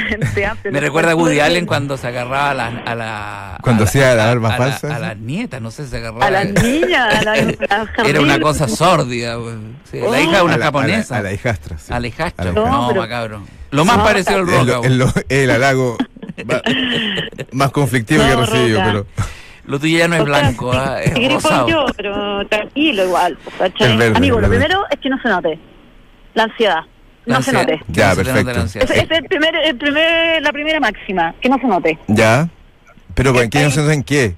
Gente 0.09 0.45
amplia, 0.45 0.71
Me 0.71 0.79
no 0.79 0.85
recuerda 0.85 1.11
a 1.11 1.15
Woody. 1.15 1.39
Allen 1.39 1.65
cuando 1.65 1.97
se 1.97 2.07
agarraba 2.07 2.51
a 2.51 2.53
la... 2.53 2.67
A 2.85 2.95
la 2.95 3.57
Cuando 3.61 3.83
a 3.83 3.87
hacía 3.87 4.13
la 4.15 4.25
barba 4.27 4.53
a 4.53 4.57
falsa, 4.57 4.95
A 4.95 4.99
las 4.99 5.17
nietas, 5.17 5.61
no 5.61 5.71
sé, 5.71 5.87
se 5.87 5.97
agarraba. 5.97 6.25
A 6.25 6.31
las 6.31 6.45
niñas, 6.51 7.15
a 7.15 7.23
la, 7.23 7.35
Era 8.05 8.21
una 8.21 8.39
cosa 8.39 8.67
sórdida, 8.67 9.35
güey. 9.35 9.55
Sí, 9.89 9.99
la 9.99 10.07
Oh. 10.07 10.15
hija 10.19 10.37
de 10.37 10.41
una 10.43 10.53
A 10.55 10.57
la- 10.57 10.65
japonesa. 10.65 11.15
A 11.17 11.21
la, 11.21 11.29
a 11.29 11.31
la 11.31 11.33
hijastra. 11.35 11.77
sí. 11.77 11.93
A 11.93 11.99
la 11.99 12.07
hijastra. 12.07 12.45
La 12.45 12.51
No, 12.51 12.87
pero- 12.89 13.01
macabro. 13.01 13.41
Lo 13.71 13.85
más 13.85 13.97
No, 13.97 14.03
parecido 14.03 14.39
al 14.39 14.47
Es 14.49 14.55
Roca, 14.55 14.65
lo- 14.65 14.77
güey. 14.79 14.91
es 14.91 14.97
lo- 14.97 15.13
el 15.29 15.51
halago 15.51 15.97
más 17.51 17.71
conflictivo 17.71 18.23
que 18.23 18.31
he 18.31 18.35
No, 18.35 18.41
recibido, 18.45 18.79
Roca. 18.81 18.91
pero. 18.91 19.05
Lo 19.67 19.79
tuyo 19.79 19.97
ya 19.97 20.07
no 20.07 20.13
es 20.15 20.21
O 20.21 20.25
sea, 20.25 20.39
blanco, 20.41 20.71
ah, 20.73 21.01
es 21.01 21.43
yo, 21.67 21.85
pero 21.97 22.47
tranquilo 22.47 23.03
igual. 23.05 23.35
Amigo, 24.15 24.39
lo 24.39 24.47
primero 24.47 24.83
es 24.91 24.99
que 24.99 25.09
no 25.09 25.19
se 25.19 25.27
note. 25.27 25.59
La 26.35 26.43
ansiedad. 26.43 26.81
No 27.25 27.41
se 27.41 27.51
note. 27.53 27.79
Ya, 27.87 28.09
no 28.09 28.15
se 28.15 28.23
te 28.23 28.31
note 28.33 28.43
perfecto. 28.53 28.79
Esa 28.93 28.93
es 29.03 29.11
el 29.11 29.23
primer, 29.25 29.55
el 29.55 29.75
primer, 29.77 30.41
la 30.41 30.51
primera 30.53 30.79
máxima, 30.79 31.33
que 31.41 31.49
no 31.49 31.57
se 31.57 31.67
note. 31.67 31.97
Ya. 32.07 32.49
Pero 33.13 33.41
¿en 33.41 33.49
qué 33.49 33.63
no 33.63 33.71
sé 33.71 33.93
en 33.93 34.03
qué? 34.03 34.35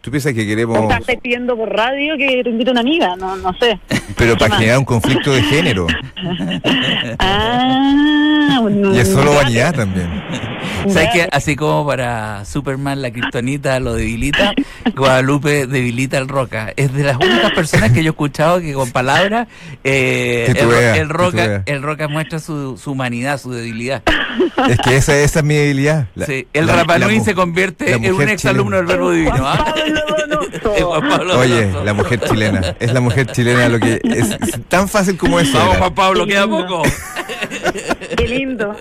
¿Tú 0.00 0.10
piensas 0.10 0.32
que 0.32 0.46
queremos.? 0.46 0.78
sea, 0.88 0.96
estáis 0.98 1.20
pidiendo 1.20 1.56
por 1.56 1.68
radio 1.74 2.16
que 2.16 2.42
te 2.42 2.48
invite 2.50 2.70
una 2.70 2.80
amiga, 2.80 3.16
no, 3.16 3.36
no 3.36 3.52
sé. 3.60 3.78
Pero 4.16 4.36
para 4.36 4.54
generar 4.56 4.78
un 4.78 4.84
conflicto 4.84 5.32
de 5.32 5.42
género. 5.42 5.86
Ah, 7.18 8.60
un- 8.62 8.94
Y 8.94 8.98
es 8.98 9.08
solo 9.08 9.34
vanidad 9.34 9.74
también. 9.74 10.08
¿Sabes 10.88 11.08
que 11.12 11.28
Así 11.30 11.56
como 11.56 11.86
para 11.86 12.44
Superman 12.44 13.02
la 13.02 13.10
kriptonita 13.10 13.78
lo 13.80 13.94
debilita, 13.94 14.52
Guadalupe 14.96 15.66
debilita 15.66 16.18
al 16.18 16.28
Roca. 16.28 16.72
Es 16.76 16.92
de 16.92 17.04
las 17.04 17.16
únicas 17.16 17.52
personas 17.52 17.92
que 17.92 18.02
yo 18.02 18.08
he 18.08 18.12
escuchado 18.12 18.60
que 18.60 18.72
con 18.72 18.90
palabras 18.90 19.48
eh, 19.84 20.46
el, 20.56 20.56
el 21.00 21.08
Roca, 21.08 21.62
el 21.66 21.82
Roca 21.82 22.08
muestra 22.08 22.38
su, 22.38 22.76
su 22.76 22.92
humanidad, 22.92 23.38
su 23.40 23.52
debilidad. 23.52 24.02
Es 24.68 24.78
que 24.78 24.96
esa, 24.96 25.16
esa 25.16 25.40
es 25.40 25.44
mi 25.44 25.54
debilidad. 25.54 26.06
La- 26.14 26.26
Sí, 26.26 26.46
el 26.52 26.66
la- 26.66 26.76
Rapanui 26.76 27.20
se 27.20 27.34
convierte 27.34 27.92
en 27.92 28.12
un 28.14 28.28
exalumno 28.28 28.76
del 28.76 28.86
verbo 28.86 29.10
divino. 29.10 29.46
¿ah? 29.46 29.74
Oye, 31.36 31.66
Donoso. 31.66 31.84
la 31.84 31.92
mujer 31.94 32.20
chilena. 32.20 32.76
Es 32.78 32.92
la 32.92 33.00
mujer 33.00 33.26
chilena 33.32 33.68
lo 33.68 33.78
que 33.80 34.00
es, 34.04 34.30
es 34.30 34.60
tan 34.68 34.88
fácil 34.88 35.16
como 35.16 35.40
eso. 35.40 35.58
Vamos. 35.58 35.76
Juan 35.78 35.94
Pablo, 35.94 36.26
queda 36.26 36.46
poco. 36.46 36.82
Qué 38.16 38.26
lindo. 38.28 38.76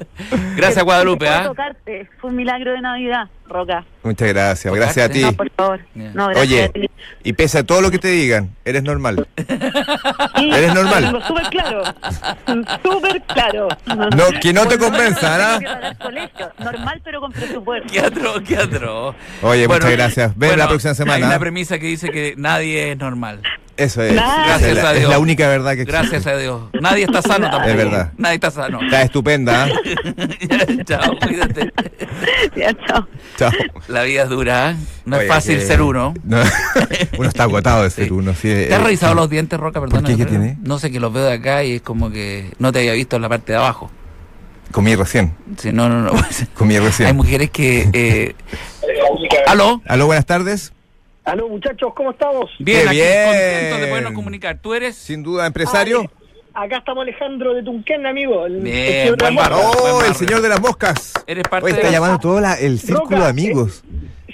Gracias, 0.56 0.84
Guadalupe. 0.84 1.28
¿ah? 1.30 1.44
tocarte. 1.46 2.08
Fue 2.20 2.30
un 2.30 2.36
milagro 2.36 2.74
de 2.74 2.82
Navidad, 2.82 3.28
Roca. 3.48 3.86
Muchas 4.04 4.28
gracias. 4.30 4.74
Gracias 4.74 5.10
a 5.10 5.12
ti. 5.12 5.22
No, 5.22 5.34
por 5.34 5.50
favor. 5.52 5.80
Ya. 5.96 6.12
No, 6.14 6.28
gracias 6.28 6.48
Oye, 6.48 6.64
a 6.64 6.70
ti. 6.70 6.90
y 7.24 7.34
pese 7.34 7.60
a 7.60 7.64
todo 7.64 7.82
lo 7.82 7.92
que 7.92 8.00
te 8.00 8.08
digan, 8.10 8.56
eres 8.66 8.84
normal. 8.84 9.28
Sí, 9.38 10.50
¿eres 10.54 10.74
normal? 10.74 11.22
Súper 11.28 11.44
claro. 11.50 11.84
Súper 12.84 13.22
claro. 13.24 13.68
No, 14.16 14.40
que 14.42 14.54
no 14.54 14.68
te 14.68 14.78
Por 14.78 14.90
convenzan, 14.90 15.42
¿ah? 15.42 15.96
Normal, 16.60 17.02
pero 17.04 17.20
con 17.20 17.32
presupuesto. 17.32 17.88
Qué 17.92 18.00
atro, 18.00 18.42
qué 18.44 18.58
atro. 18.58 19.16
Oye, 19.42 19.68
muchas 19.68 19.92
gracias. 19.92 20.38
Ven 20.38 20.58
la 20.58 20.68
próxima 20.68 20.94
semana. 20.94 21.16
Hay 21.18 21.24
una 21.24 21.40
premisa 21.40 21.78
que 21.80 21.88
dice 21.88 22.10
que 22.10 22.36
nadie 22.38 22.92
es 22.92 22.98
normal. 22.98 23.42
Eso 23.80 24.04
es. 24.04 24.14
Gracias 24.14 24.62
es 24.64 24.76
la, 24.84 24.90
a 24.90 24.94
es 24.94 25.00
Dios. 25.00 25.10
la 25.12 25.20
única 25.20 25.48
verdad 25.48 25.74
que 25.76 25.82
existe. 25.84 25.92
Gracias 26.00 26.28
a 26.28 26.38
Dios. 26.38 26.62
Nadie 26.82 27.04
está 27.06 27.22
sano 27.22 27.50
tampoco. 27.50 27.70
Es 27.70 27.78
verdad. 27.78 28.12
Nadie 28.18 28.36
está 28.36 28.52
sano. 28.52 28.82
Está 28.82 29.02
estupenda. 29.02 29.64
¿ah? 29.66 29.70
Chao, 30.86 31.18
cuídate. 31.26 31.72
Ya, 32.56 32.74
chao. 32.86 33.08
Chao. 33.38 33.52
La 33.88 34.04
vida 34.04 34.24
es 34.24 34.30
dura, 34.30 34.72
¿eh? 34.72 34.76
No 35.06 35.16
Oye, 35.18 35.26
es 35.26 35.32
fácil 35.32 35.58
que- 35.60 35.66
ser 35.66 35.82
uno. 35.82 36.14
No, 36.24 36.38
uno 37.18 37.28
está 37.30 37.44
agotado 37.44 37.84
de 37.84 37.90
ser 37.92 38.06
Sí. 38.08 38.12
uno. 38.12 38.34
Sí, 38.34 38.48
¿Te 38.50 38.74
has 38.74 38.82
eh, 38.82 38.84
revisado 38.84 39.14
sí. 39.14 39.18
los 39.20 39.30
dientes, 39.30 39.60
Roca? 39.60 39.80
Perdona. 39.80 40.08
qué? 40.08 40.16
¿Qué 40.18 40.26
pero 40.26 40.30
tiene? 40.40 40.58
No 40.62 40.78
sé, 40.80 40.92
que 40.92 41.00
los 41.00 41.12
veo 41.14 41.24
de 41.26 41.34
acá 41.34 41.64
y 41.64 41.76
es 41.76 41.82
como 41.82 42.12
que 42.12 42.52
no 42.60 42.72
te 42.72 42.80
había 42.80 42.94
visto 42.94 43.16
en 43.16 43.22
la 43.22 43.30
parte 43.30 43.54
de 43.54 43.58
abajo. 43.58 43.90
Comí 44.72 44.96
recién. 44.96 45.34
Sí, 45.58 45.72
no, 45.72 45.90
no, 45.90 46.02
no. 46.02 46.12
Comí 46.54 46.78
recién. 46.78 47.08
Hay 47.08 47.14
mujeres 47.14 47.50
que... 47.50 47.90
Eh... 47.94 48.36
¿Aló? 49.48 49.82
Aló, 49.88 50.06
buenas 50.06 50.26
tardes. 50.26 50.74
Aló 51.26 51.48
muchachos, 51.50 51.94
¿cómo 51.96 52.12
estamos? 52.12 52.50
Bien, 52.60 52.88
aquí 52.88 52.98
bien. 52.98 53.26
contentos 53.28 53.82
de 53.82 53.88
podernos 53.88 54.14
comunicar. 54.14 54.58
¿Tú 54.60 54.74
eres? 54.74 54.96
Sin 54.96 55.22
duda, 55.22 55.46
empresario. 55.46 56.10
Ah, 56.54 56.64
acá 56.64 56.78
estamos 56.78 57.04
Alejandro 57.04 57.54
de 57.54 57.62
Tunquén, 57.64 58.06
amigo. 58.06 58.46
El, 58.46 58.62
Bien, 58.62 58.76
el 58.76 59.20
señor 59.20 59.34
buen 59.36 59.38
Oh, 59.54 60.04
el 60.06 60.16
señor 60.16 60.42
de 60.42 60.50
las 60.50 60.60
moscas. 60.60 61.14
¿Eres 61.28 61.44
parte 61.44 61.66
Hoy 61.68 61.72
está 61.74 61.88
de... 61.88 61.94
llamando 61.94 62.18
todo 62.20 62.40
la- 62.42 62.56
el 62.56 62.80
círculo 62.80 63.06
Roca, 63.12 63.24
de 63.26 63.30
amigos. 63.30 63.84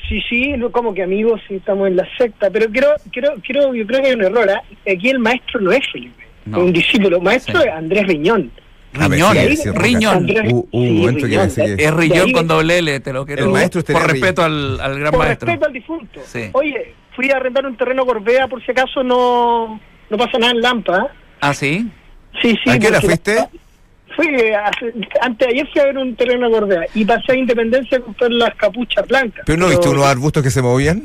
Sí, 0.07 0.21
sí, 0.29 0.51
no, 0.55 0.71
como 0.71 0.93
que 0.93 1.03
amigos, 1.03 1.41
sí, 1.47 1.55
estamos 1.55 1.87
en 1.87 1.97
la 1.97 2.07
secta. 2.17 2.49
Pero 2.49 2.69
quiero, 2.71 2.89
quiero, 3.11 3.33
quiero, 3.45 3.73
yo 3.73 3.85
creo 3.85 4.01
que 4.01 4.07
hay 4.09 4.13
un 4.13 4.23
error. 4.23 4.49
¿ah? 4.49 4.61
Aquí 4.89 5.09
el 5.09 5.19
maestro 5.19 5.59
no 5.59 5.71
es 5.71 5.81
Felipe, 5.91 6.23
No. 6.45 6.57
es 6.59 6.63
un 6.63 6.73
discípulo. 6.73 7.19
Maestro 7.19 7.59
Sí. 7.61 7.67
es 7.67 7.73
Andrés 7.73 8.07
Riñón. 8.07 8.51
Riñón, 8.95 9.35
riñón. 9.75 10.27
Es 10.29 11.93
Riñón 11.93 12.31
con 12.31 12.47
doble 12.47 12.79
L, 12.79 12.99
te 12.99 13.13
lo 13.13 13.25
quiero. 13.25 13.45
El 13.45 13.51
maestro 13.51 13.83
Por 13.83 14.11
respeto 14.11 14.43
al, 14.43 14.79
al 14.79 14.99
gran 14.99 15.11
Por 15.11 15.19
maestro. 15.25 15.45
respeto 15.47 15.65
al 15.67 15.73
difunto. 15.73 16.19
Sí. 16.25 16.49
Oye, 16.53 16.93
fui 17.15 17.29
a 17.31 17.37
arrendar 17.37 17.65
un 17.65 17.75
terreno 17.77 18.05
Gorbea 18.05 18.47
por 18.47 18.63
si 18.65 18.71
acaso 18.71 19.03
no, 19.03 19.79
no 20.09 20.17
pasa 20.17 20.37
nada 20.39 20.51
en 20.53 20.61
Lampa. 20.61 20.95
¿ah? 20.97 21.07
¿Ah, 21.41 21.53
sí? 21.53 21.87
Sí, 22.41 22.55
sí. 22.63 22.69
¿A 22.69 22.79
qué 22.79 22.87
hora 22.87 23.01
fuiste? 23.01 23.37
Fui, 24.15 24.27
hace- 24.51 24.93
antes 25.21 25.47
de 25.47 25.53
ayer 25.53 25.67
fui 25.73 25.81
a 25.81 25.85
ver 25.85 25.97
un 25.97 26.15
terreno 26.15 26.49
Gorbea 26.49 26.85
y 26.93 27.03
pasé 27.03 27.33
a 27.33 27.35
Independencia 27.35 27.97
a 27.97 28.01
comprar 28.01 28.31
las 28.31 28.55
capuchas 28.55 29.05
blancas. 29.07 29.43
¿Pero 29.45 29.57
no 29.59 29.67
viste 29.67 29.89
unos 29.89 30.05
arbustos 30.05 30.41
que 30.41 30.49
se 30.51 30.61
movían? 30.61 31.03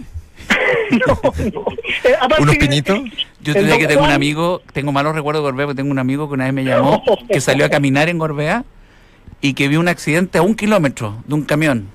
No, 0.90 1.20
no. 1.52 1.64
Eh, 2.04 2.16
¿Unos 2.40 2.56
pinitos? 2.56 2.98
Yo 3.40 3.54
el 3.54 3.68
te 3.68 3.78
que 3.78 3.86
tengo 3.86 4.04
un 4.04 4.10
amigo, 4.10 4.60
tengo 4.72 4.92
malos 4.92 5.14
recuerdos 5.14 5.42
de 5.42 5.50
Gorbea, 5.50 5.66
porque 5.66 5.76
tengo 5.76 5.90
un 5.90 5.98
amigo 5.98 6.28
que 6.28 6.34
una 6.34 6.44
vez 6.44 6.52
me 6.52 6.64
llamó, 6.64 7.02
que 7.28 7.40
salió 7.40 7.64
a 7.64 7.68
caminar 7.68 8.08
en 8.08 8.18
Gorbea 8.18 8.64
y 9.40 9.54
que 9.54 9.68
vio 9.68 9.80
un 9.80 9.88
accidente 9.88 10.38
a 10.38 10.42
un 10.42 10.54
kilómetro 10.54 11.22
de 11.26 11.34
un 11.34 11.44
camión 11.44 11.88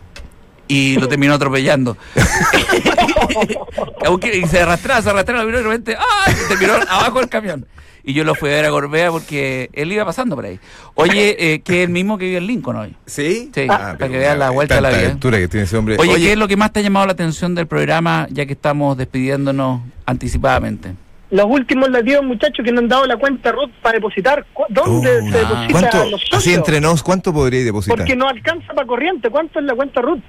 y 0.68 0.96
lo 0.96 1.08
terminó 1.08 1.34
atropellando. 1.34 1.98
Y 4.34 4.48
se 4.48 4.62
arrastraba, 4.62 5.02
se 5.02 5.10
arrastraba, 5.10 5.44
y 5.44 5.52
de 5.52 5.64
repente, 5.64 5.98
¡ay! 5.98 6.36
Y 6.46 6.48
terminó 6.48 6.74
abajo 6.88 7.20
del 7.20 7.30
camión. 7.30 7.66
Y 8.08 8.14
yo 8.14 8.24
lo 8.24 8.36
fui 8.36 8.50
a 8.50 8.54
ver 8.54 8.66
a 8.66 8.70
Gorbea 8.70 9.10
porque 9.12 9.70
él 9.74 9.92
iba 9.92 10.06
pasando 10.06 10.36
por 10.36 10.46
ahí. 10.46 10.60
Oye, 10.94 11.54
eh, 11.56 11.62
que 11.62 11.82
es 11.82 11.86
el 11.88 11.92
mismo 11.92 12.18
que 12.20 12.26
vive 12.26 12.38
en 12.38 12.46
Lincoln 12.48 12.76
hoy. 12.76 12.96
¿Sí? 13.08 13.50
Sí, 13.54 13.66
Ah, 13.68 13.96
para 13.98 14.12
que 14.12 14.18
veas 14.20 14.38
la 14.38 14.52
vuelta 14.52 14.76
de 14.76 14.82
la 14.82 14.90
vida. 14.90 15.00
aventura 15.00 15.40
que 15.40 15.48
tiene 15.48 15.64
ese 15.64 15.76
hombre. 15.76 15.96
Oye, 15.98 16.16
¿qué 16.18 16.34
es 16.34 16.38
lo 16.38 16.48
que 16.48 16.56
más 16.56 16.72
te 16.72 16.82
ha 16.82 16.84
llamado 16.84 17.08
la 17.08 17.14
atención 17.14 17.56
del 17.56 17.66
programa 17.66 18.28
ya 18.30 18.46
que 18.46 18.54
estamos 18.54 18.96
despidiéndonos 18.96 19.82
anticipadamente? 20.06 20.94
Los 21.32 21.48
últimos 21.48 21.90
latidos 21.90 22.24
muchachos 22.24 22.64
que 22.64 22.72
no 22.72 22.80
han 22.80 22.88
dado 22.88 23.08
la 23.08 23.18
cuenta 23.18 23.52
RUT 23.52 23.72
para 23.82 23.96
depositar. 23.96 24.46
¿Cu- 24.54 24.66
¿Dónde 24.70 25.10
Oh, 25.10 25.32
se 25.32 25.38
deposita 25.40 25.72
¿Cuánto, 25.72 26.10
los 26.12 26.22
así 26.32 26.54
entre 26.54 26.80
nos, 26.80 27.02
cuánto 27.02 27.34
podría 27.34 27.64
depositar? 27.64 27.98
Porque 27.98 28.16
no 28.16 28.28
alcanza 28.30 28.72
para 28.74 28.86
corriente. 28.86 29.30
¿Cuánto 29.32 29.60
es 29.60 29.66
la 29.66 29.74
cuenta 29.74 30.02
RUT? 30.02 30.20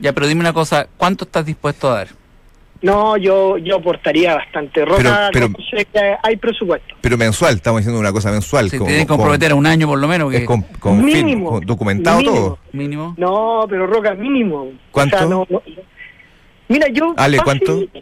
Ya, 0.00 0.12
pero 0.12 0.26
dime 0.26 0.40
una 0.40 0.52
cosa, 0.52 0.88
¿cuánto 0.96 1.24
estás 1.24 1.46
dispuesto 1.46 1.88
a 1.90 1.94
dar? 1.98 2.08
No, 2.84 3.16
yo 3.16 3.56
yo 3.56 3.76
aportaría 3.76 4.34
bastante. 4.34 4.84
Roca, 4.84 5.30
pero- 5.32 5.48
que 5.48 6.16
hay 6.22 6.36
presupuesto. 6.36 6.94
Pero 7.00 7.16
mensual, 7.16 7.54
estamos 7.54 7.80
diciendo 7.80 7.98
una 7.98 8.12
cosa 8.12 8.30
mensual. 8.30 8.68
Se 8.68 8.78
tiene 8.78 8.92
que 8.98 9.06
con- 9.06 9.16
comprometer 9.16 9.52
a 9.52 9.54
un 9.54 9.66
año 9.66 9.86
por 9.86 9.98
lo 9.98 10.06
menos, 10.06 10.30
que 10.30 10.36
es 10.38 10.44
con, 10.44 10.60
con 10.78 10.98
fin, 11.04 11.24
Mínimo. 11.24 11.50
con 11.50 11.64
documentado 11.64 12.18
Mínimo. 12.18 12.36
todo. 12.36 12.58
mínimo. 12.72 13.14
No, 13.16 13.66
pero 13.70 13.86
Roca, 13.86 14.12
mínimo. 14.14 14.68
¿Cuánto? 14.90 15.16
O 15.16 15.18
sea, 15.18 15.28
no- 15.28 15.46
no- 15.48 15.62
Mira, 16.68 16.88
yo... 16.88 17.14
Ale, 17.16 17.38
fácil, 17.38 17.62
¿cuánto? 17.64 18.00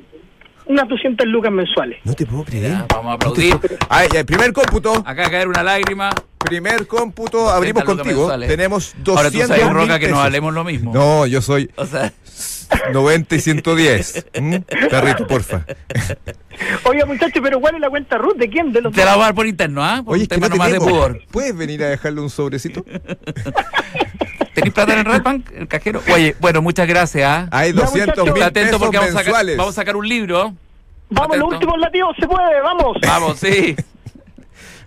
Unas 0.67 0.89
200 0.89 1.27
lucas 1.27 1.53
mensuales. 1.53 1.99
No 2.05 2.15
te 2.15 2.25
puedo 2.27 2.45
creer. 2.45 2.71
Ya, 2.73 2.87
vamos 2.89 3.11
a 3.11 3.15
aplaudir. 3.15 3.57
Ah, 3.89 4.05
ya, 4.13 4.25
primer 4.25 4.53
cómputo. 4.53 4.95
Acá 5.07 5.29
caer 5.31 5.49
una 5.49 5.63
lágrima. 5.63 6.11
Primer 6.45 6.87
cómputo, 6.87 7.49
abrimos 7.51 7.85
contigo. 7.85 8.21
mensuales. 8.21 8.49
Tenemos 8.49 8.95
200 8.99 9.17
Ahora 9.17 9.31
tú 9.31 9.39
sabes, 9.47 9.73
Roca, 9.73 9.99
que 9.99 10.09
nos 10.09 10.19
hablemos 10.19 10.53
lo 10.55 10.65
mismo. 10.65 10.93
No, 10.93 11.27
yo 11.27 11.41
soy 11.43 11.71
O 11.77 11.87
sea, 11.87 12.13
90 12.93 13.35
y 13.35 13.41
110. 13.41 14.27
¿Mm? 14.41 14.55
Perrito, 14.91 15.27
porfa. 15.27 15.65
Oye, 16.85 17.05
muchachos, 17.05 17.41
pero 17.43 17.61
¿cuál 17.61 17.77
es 17.77 17.81
la 17.81 17.91
cuenta 17.91 18.19
RUT? 18.19 18.37
¿De 18.37 18.49
quién? 18.49 18.73
¿De 18.73 18.81
los 18.81 18.93
te 18.93 19.05
la 19.05 19.15
voy 19.15 19.23
a 19.23 19.27
dar 19.27 19.35
por 19.35 19.47
interno, 19.47 19.85
¿ah? 19.85 20.03
Por 20.05 20.15
Oye, 20.15 20.25
es 20.25 20.29
que 20.29 20.39
no 20.39 20.49
de 20.49 20.79
pudor. 20.81 21.21
¿Puedes 21.31 21.57
venir 21.57 21.83
a 21.85 21.89
dejarle 21.89 22.21
un 22.21 22.31
sobrecito? 22.31 22.85
¿Tenés 24.55 24.73
plata 24.75 24.93
en 24.93 24.99
el 25.01 25.05
Red 25.07 25.23
Bank, 25.23 25.51
el 25.55 25.67
cajero? 25.67 26.03
Oye, 26.13 26.37
bueno, 26.39 26.61
muchas 26.61 26.87
gracias. 26.87 27.27
¿ah? 27.29 27.49
Hay 27.51 27.73
Ya, 27.73 27.81
200 27.83 28.07
muchachos. 28.19 28.35
mil 28.35 28.43
atento 28.43 28.67
pesos 28.67 28.83
porque 28.83 28.97
vamos 28.99 29.11
a, 29.11 29.13
sacar, 29.15 29.25
mensuales. 29.27 29.57
vamos 29.57 29.75
a 29.75 29.81
sacar 29.81 29.97
un 29.97 30.09
libro. 30.09 30.55
Vamos, 31.09 31.29
Atento. 31.29 31.45
los 31.47 31.55
últimos 31.55 31.79
latidos 31.79 32.17
se 32.19 32.27
puede, 32.27 32.61
vamos. 32.63 32.97
Vamos, 33.03 33.39
sí. 33.39 33.77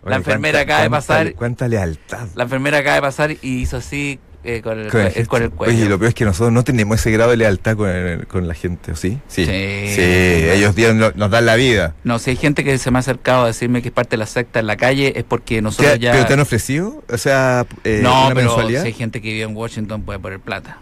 La 0.05 0.15
enfermera 0.17 0.61
acaba 0.61 0.81
de 0.83 0.89
pasar. 0.89 1.33
Cuánta 1.33 1.67
lealtad. 1.67 2.27
La 2.35 2.43
enfermera 2.43 2.77
acaba 2.79 2.95
de 2.95 3.01
pasar 3.01 3.31
y 3.31 3.37
hizo 3.61 3.77
así 3.77 4.19
eh, 4.43 4.61
con, 4.61 4.79
el, 4.79 4.89
Con 4.91 5.01
el 5.01 5.27
con 5.27 5.49
cuello. 5.49 5.73
Oye, 5.75 5.89
lo 5.89 5.97
peor 5.97 6.09
es 6.09 6.13
que 6.15 6.23
nosotros 6.25 6.51
no 6.53 6.63
tenemos 6.63 6.99
ese 6.99 7.09
grado 7.09 7.31
de 7.31 7.37
lealtad 7.37 7.75
con, 7.75 7.89
con 8.27 8.47
la 8.47 8.53
gente, 8.53 8.91
¿o 8.91 8.95
sí? 8.95 9.19
Sí. 9.27 9.45
Sí. 9.45 10.01
ellos 10.01 10.75
dieron- 10.75 11.13
nos 11.15 11.31
dan 11.31 11.45
la 11.47 11.55
vida. 11.55 11.95
No, 12.03 12.19
si 12.19 12.29
hay 12.29 12.35
gente 12.35 12.63
que 12.63 12.77
se 12.77 12.91
me 12.91 12.97
ha 12.97 12.99
acercado 12.99 13.43
a 13.45 13.47
decirme 13.47 13.81
que 13.81 13.87
es 13.87 13.93
parte 13.93 14.11
de 14.11 14.17
la 14.17 14.27
secta 14.27 14.59
en 14.59 14.67
la 14.67 14.77
calle, 14.77 15.13
es 15.17 15.23
porque 15.23 15.61
nosotros 15.63 15.93
¿Te- 15.93 15.99
ya... 15.99 16.11
¿Pero 16.11 16.25
te 16.27 16.33
han 16.33 16.39
ofrecido? 16.41 17.03
O 17.11 17.17
sea, 17.17 17.65
eh, 17.83 18.01
no, 18.03 18.27
una 18.27 18.35
pero 18.35 18.47
mensualidad. 18.49 18.81
si 18.83 18.87
hay 18.89 18.93
gente 18.93 19.19
que 19.21 19.29
vive 19.33 19.45
en 19.45 19.55
Washington 19.57 20.03
puede 20.03 20.19
poner 20.19 20.39
plata. 20.39 20.77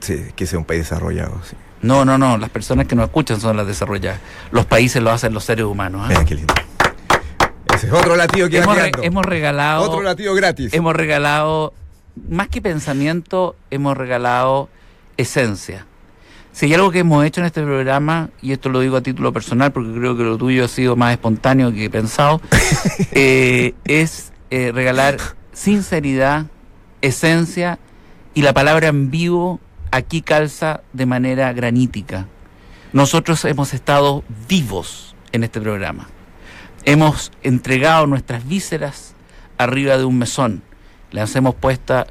Sí, 0.00 0.24
que 0.34 0.46
sea 0.46 0.58
un 0.58 0.64
país 0.64 0.80
desarrollado, 0.80 1.38
sí. 1.48 1.54
No, 1.82 2.04
no, 2.06 2.16
no, 2.16 2.38
las 2.38 2.48
personas 2.48 2.86
que 2.86 2.94
nos 2.94 3.06
escuchan 3.06 3.40
son 3.40 3.56
las 3.56 3.66
desarrolladas. 3.66 4.20
Los 4.52 4.64
países 4.66 5.02
lo 5.02 5.10
hacen 5.10 5.34
los 5.34 5.44
seres 5.44 5.66
humanos. 5.66 6.02
¿ah? 6.04 6.08
Mira 6.08 6.24
qué 6.24 6.36
lindo. 6.36 6.54
Ese 7.82 7.92
otro 7.92 8.14
latido 8.16 8.48
que 8.48 8.58
Hemos, 8.58 8.76
re- 8.76 8.92
hemos 9.02 9.24
regalado... 9.24 9.82
Otro 9.82 10.02
latido 10.02 10.34
gratis. 10.34 10.72
hemos 10.72 10.94
regalado, 10.94 11.74
más 12.28 12.48
que 12.48 12.62
pensamiento, 12.62 13.56
hemos 13.70 13.96
regalado 13.96 14.68
esencia. 15.16 15.86
Si 16.52 16.66
hay 16.66 16.74
algo 16.74 16.90
que 16.92 17.00
hemos 17.00 17.24
hecho 17.24 17.40
en 17.40 17.46
este 17.46 17.62
programa, 17.62 18.30
y 18.40 18.52
esto 18.52 18.68
lo 18.68 18.80
digo 18.80 18.96
a 18.98 19.00
título 19.00 19.32
personal 19.32 19.72
porque 19.72 19.92
creo 19.98 20.16
que 20.16 20.22
lo 20.22 20.36
tuyo 20.36 20.64
ha 20.66 20.68
sido 20.68 20.94
más 20.96 21.12
espontáneo 21.12 21.72
que 21.72 21.90
pensado, 21.90 22.40
eh, 23.12 23.74
es 23.84 24.32
eh, 24.50 24.70
regalar 24.72 25.16
sinceridad, 25.52 26.46
esencia 27.00 27.78
y 28.34 28.42
la 28.42 28.52
palabra 28.52 28.88
en 28.88 29.10
vivo 29.10 29.60
aquí 29.90 30.22
calza 30.22 30.82
de 30.92 31.06
manera 31.06 31.52
granítica. 31.52 32.28
Nosotros 32.92 33.44
hemos 33.46 33.74
estado 33.74 34.22
vivos 34.48 35.16
en 35.32 35.42
este 35.44 35.60
programa. 35.60 36.06
Hemos 36.84 37.30
entregado 37.42 38.06
nuestras 38.06 38.46
vísceras 38.46 39.14
arriba 39.58 39.96
de 39.98 40.04
un 40.04 40.18
mesón. 40.18 40.62
Las 41.10 41.34
hemos 41.36 41.54
puesta, 41.54 42.06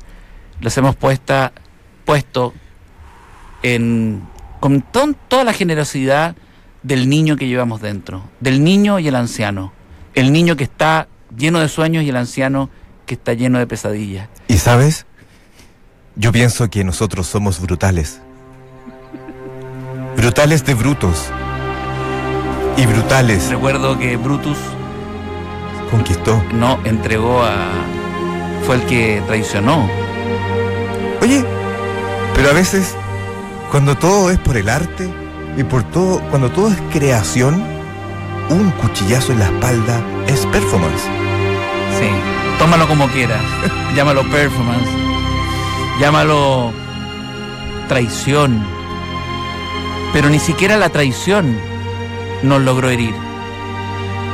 las 0.62 0.78
hemos 0.78 0.96
puesta, 0.96 1.52
puesto 2.06 2.54
en 3.64 4.24
con 4.60 4.82
ton- 4.82 5.16
toda 5.28 5.44
la 5.44 5.54
generosidad 5.54 6.36
del 6.84 7.10
niño 7.10 7.36
que 7.36 7.48
llevamos 7.48 7.82
dentro, 7.82 8.24
del 8.40 8.64
niño 8.64 9.00
y 9.00 9.08
el 9.08 9.16
anciano, 9.16 9.74
el 10.14 10.32
niño 10.32 10.56
que 10.56 10.64
está 10.64 11.08
lleno 11.36 11.60
de 11.60 11.68
sueños 11.68 12.04
y 12.04 12.10
el 12.10 12.16
anciano 12.16 12.70
que 13.06 13.16
está 13.16 13.34
lleno 13.34 13.60
de 13.60 13.68
pesadillas. 13.68 14.30
¿Y 14.48 14.58
sabes? 14.58 15.06
Yo 16.16 16.32
pienso 16.32 16.70
que 16.70 16.84
nosotros 16.84 17.28
somos 17.28 17.60
brutales. 17.60 18.22
Brutales 20.16 20.64
de 20.66 20.74
brutos. 20.76 21.32
Y 22.78 22.86
brutales 22.86 23.50
Recuerdo 23.50 23.98
que 24.00 24.18
Brutus 24.18 24.58
conquistó. 25.90 26.42
no 26.54 26.80
entregó 26.86 27.44
a 27.44 27.70
fue 28.66 28.76
el 28.76 28.82
que 28.84 29.22
traicionó. 29.28 29.90
Oye, 31.22 31.44
pero 32.36 32.50
a 32.50 32.54
veces, 32.54 32.96
cuando 33.72 33.96
todo 33.96 34.30
es 34.30 34.40
por 34.40 34.58
el 34.58 34.70
arte 34.70 35.10
y 35.58 35.64
por 35.64 35.84
todo, 35.84 36.20
cuando 36.30 36.50
todo 36.52 36.70
es 36.70 36.78
creación, 36.92 37.64
un 38.50 38.72
cuchillazo 38.72 39.34
en 39.34 39.40
la 39.40 39.46
espalda 39.46 40.02
es 40.28 40.46
performance. 40.48 41.04
Sí, 42.00 42.08
tómalo 42.60 42.88
como 42.88 43.08
quieras. 43.08 43.42
Llámalo 43.96 44.24
performance. 44.30 44.90
Llámalo 46.00 46.72
traición. 47.88 48.64
Pero 50.14 50.30
ni 50.30 50.40
siquiera 50.40 50.78
la 50.78 50.90
traición 50.90 51.58
nos 52.44 52.62
logró 52.62 52.90
herir. 52.90 53.14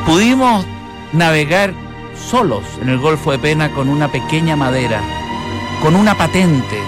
Pudimos 0.06 0.66
navegar 1.14 1.74
solos 2.18 2.64
en 2.82 2.90
el 2.90 2.98
Golfo 2.98 3.32
de 3.32 3.40
Pena 3.40 3.72
con 3.72 3.90
una 3.90 4.12
pequeña 4.12 4.56
madera, 4.56 5.02
con 5.82 5.96
una 5.96 6.18
patente, 6.18 6.80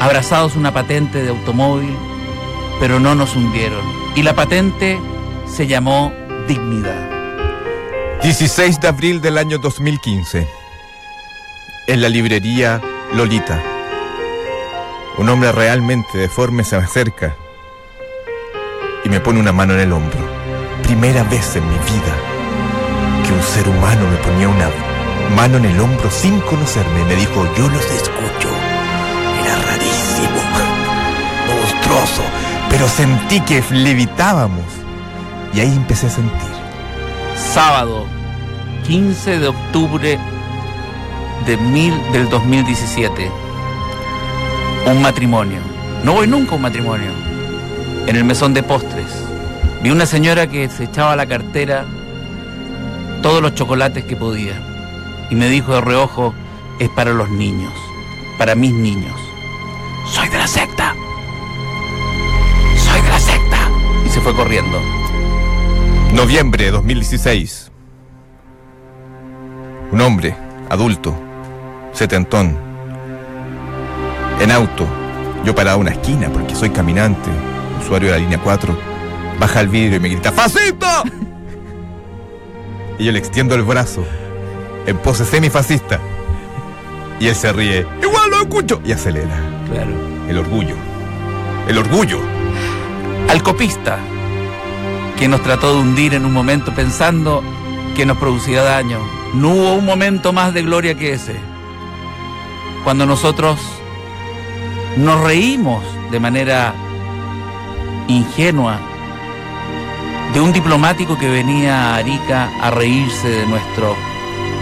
abrazados 0.00 0.56
una 0.56 0.72
patente 0.72 1.22
de 1.22 1.30
automóvil, 1.30 1.96
pero 2.80 2.98
no 3.00 3.14
nos 3.14 3.36
hundieron. 3.36 3.84
Y 4.14 4.22
la 4.22 4.34
patente 4.34 4.98
se 5.46 5.66
llamó 5.66 6.12
dignidad. 6.48 7.10
16 8.22 8.80
de 8.80 8.88
abril 8.88 9.20
del 9.20 9.38
año 9.38 9.58
2015. 9.58 10.48
En 11.86 12.00
la 12.00 12.08
librería 12.08 12.80
Lolita. 13.12 13.62
Un 15.18 15.28
hombre 15.28 15.52
realmente 15.52 16.18
deforme 16.18 16.64
se 16.64 16.76
acerca 16.76 17.36
me 19.14 19.20
pone 19.20 19.38
una 19.38 19.52
mano 19.52 19.74
en 19.74 19.80
el 19.80 19.92
hombro. 19.92 20.18
Primera 20.82 21.22
vez 21.22 21.54
en 21.54 21.62
mi 21.68 21.76
vida 21.76 22.14
que 23.24 23.32
un 23.32 23.42
ser 23.44 23.68
humano 23.68 24.08
me 24.10 24.16
ponía 24.16 24.48
una 24.48 24.68
mano 25.36 25.58
en 25.58 25.66
el 25.66 25.80
hombro 25.80 26.10
sin 26.10 26.40
conocerme. 26.40 27.04
Me 27.04 27.14
dijo, 27.14 27.46
yo 27.56 27.68
los 27.68 27.84
escucho. 27.92 28.48
Era 29.40 29.54
rarísimo, 29.66 30.40
monstruoso, 31.60 32.22
pero 32.68 32.88
sentí 32.88 33.40
que 33.42 33.62
levitábamos. 33.70 34.66
Y 35.54 35.60
ahí 35.60 35.72
empecé 35.72 36.08
a 36.08 36.10
sentir. 36.10 36.50
sábado 37.54 38.06
15 38.84 39.38
de 39.38 39.46
octubre 39.46 40.18
de 41.46 41.56
mil, 41.56 41.94
del 42.10 42.28
2017. 42.28 43.30
Un 44.90 45.00
matrimonio. 45.00 45.60
No 46.02 46.14
voy 46.14 46.26
nunca 46.26 46.50
a 46.50 46.54
un 46.56 46.62
matrimonio. 46.62 47.33
En 48.06 48.16
el 48.16 48.24
mesón 48.24 48.54
de 48.54 48.62
postres. 48.62 49.06
Vi 49.82 49.90
una 49.90 50.06
señora 50.06 50.46
que 50.46 50.68
se 50.68 50.84
echaba 50.84 51.12
a 51.12 51.16
la 51.16 51.26
cartera 51.26 51.84
todos 53.22 53.40
los 53.40 53.54
chocolates 53.54 54.04
que 54.04 54.16
podía. 54.16 54.54
Y 55.30 55.34
me 55.34 55.48
dijo 55.48 55.74
de 55.74 55.80
reojo, 55.80 56.34
es 56.78 56.88
para 56.90 57.12
los 57.12 57.30
niños. 57.30 57.72
Para 58.38 58.54
mis 58.54 58.72
niños. 58.72 59.18
Soy 60.06 60.28
de 60.28 60.38
la 60.38 60.46
secta. 60.46 60.94
Soy 62.76 63.00
de 63.00 63.08
la 63.08 63.20
secta. 63.20 63.70
Y 64.06 64.08
se 64.10 64.20
fue 64.20 64.34
corriendo. 64.34 64.80
Noviembre 66.12 66.66
de 66.66 66.70
2016. 66.70 67.70
Un 69.92 70.00
hombre, 70.00 70.36
adulto, 70.70 71.14
setentón, 71.92 72.56
en 74.40 74.50
auto, 74.50 74.86
yo 75.44 75.54
parado 75.54 75.76
a 75.76 75.80
una 75.80 75.92
esquina 75.92 76.28
porque 76.28 76.54
soy 76.54 76.70
caminante, 76.70 77.30
usuario 77.84 78.08
de 78.08 78.14
la 78.14 78.20
línea 78.20 78.38
4, 78.38 78.76
baja 79.38 79.60
el 79.60 79.68
vidrio 79.68 79.96
y 79.96 80.00
me 80.00 80.08
grita 80.08 80.32
¡Fascista! 80.32 81.02
Y 82.98 83.04
yo 83.04 83.12
le 83.12 83.18
extiendo 83.18 83.54
el 83.54 83.62
brazo, 83.62 84.04
en 84.86 84.96
pose 84.98 85.24
semifascista. 85.24 86.00
Y 87.20 87.26
él 87.28 87.34
se 87.34 87.52
ríe, 87.52 87.86
¡Igual 88.02 88.30
lo 88.30 88.42
escucho! 88.42 88.80
Y 88.84 88.92
acelera. 88.92 89.36
Claro. 89.70 89.90
El 90.28 90.38
orgullo. 90.38 90.76
El 91.68 91.78
orgullo. 91.78 92.20
al 93.28 93.42
copista, 93.42 93.98
que 95.18 95.28
nos 95.28 95.42
trató 95.42 95.74
de 95.74 95.80
hundir 95.80 96.14
en 96.14 96.24
un 96.24 96.32
momento 96.32 96.72
pensando 96.74 97.42
que 97.96 98.06
nos 98.06 98.18
producía 98.18 98.62
daño. 98.62 98.98
No 99.34 99.50
hubo 99.50 99.74
un 99.74 99.84
momento 99.84 100.32
más 100.32 100.54
de 100.54 100.62
gloria 100.62 100.94
que 100.94 101.12
ese. 101.12 101.34
Cuando 102.84 103.06
nosotros 103.06 103.58
nos 104.96 105.20
reímos 105.20 105.82
de 106.10 106.20
manera 106.20 106.74
ingenua 108.08 108.78
de 110.32 110.40
un 110.40 110.52
diplomático 110.52 111.16
que 111.18 111.30
venía 111.30 111.90
a 111.90 111.96
Arica 111.96 112.50
a 112.60 112.70
reírse 112.70 113.28
de, 113.28 113.46
nuestro, 113.46 113.94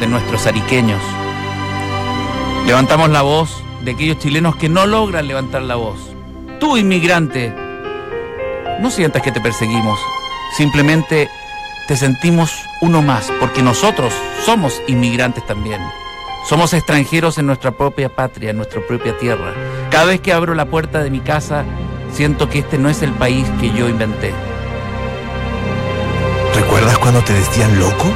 de 0.01 0.07
nuestros 0.07 0.47
ariqueños. 0.47 1.01
Levantamos 2.67 3.11
la 3.11 3.23
voz 3.23 3.63
de 3.83 3.93
aquellos 3.93 4.19
chilenos 4.19 4.57
que 4.57 4.69
no 4.69 4.87
logran 4.87 5.27
levantar 5.27 5.63
la 5.63 5.77
voz. 5.77 5.99
Tú, 6.61 6.77
inmigrante, 6.77 7.53
no 8.81 8.91
sientas 8.91 9.23
que 9.23 9.33
te 9.33 9.41
perseguimos, 9.41 9.99
simplemente 10.57 11.29
te 11.89 11.97
sentimos 11.97 12.53
uno 12.81 13.03
más, 13.03 13.33
porque 13.41 13.63
nosotros 13.63 14.13
somos 14.45 14.81
inmigrantes 14.87 15.45
también. 15.47 15.81
Somos 16.49 16.73
extranjeros 16.75 17.39
en 17.39 17.47
nuestra 17.47 17.71
propia 17.71 18.09
patria, 18.09 18.51
en 18.51 18.57
nuestra 18.57 18.81
propia 18.87 19.17
tierra. 19.17 19.55
Cada 19.91 20.07
vez 20.07 20.21
que 20.21 20.33
abro 20.33 20.55
la 20.55 20.67
puerta 20.67 21.03
de 21.03 21.11
mi 21.11 21.21
casa, 21.21 21.65
siento 22.13 22.49
que 22.49 22.61
este 22.61 22.79
no 22.79 22.89
es 22.89 23.03
el 23.03 23.13
país 23.13 23.47
que 23.61 23.71
yo 23.73 23.89
inventé. 23.89 24.33
¿Recuerdas 26.55 26.99
cuando 26.99 27.23
te 27.23 27.33
decían 27.33 27.79
loco? 27.79 28.13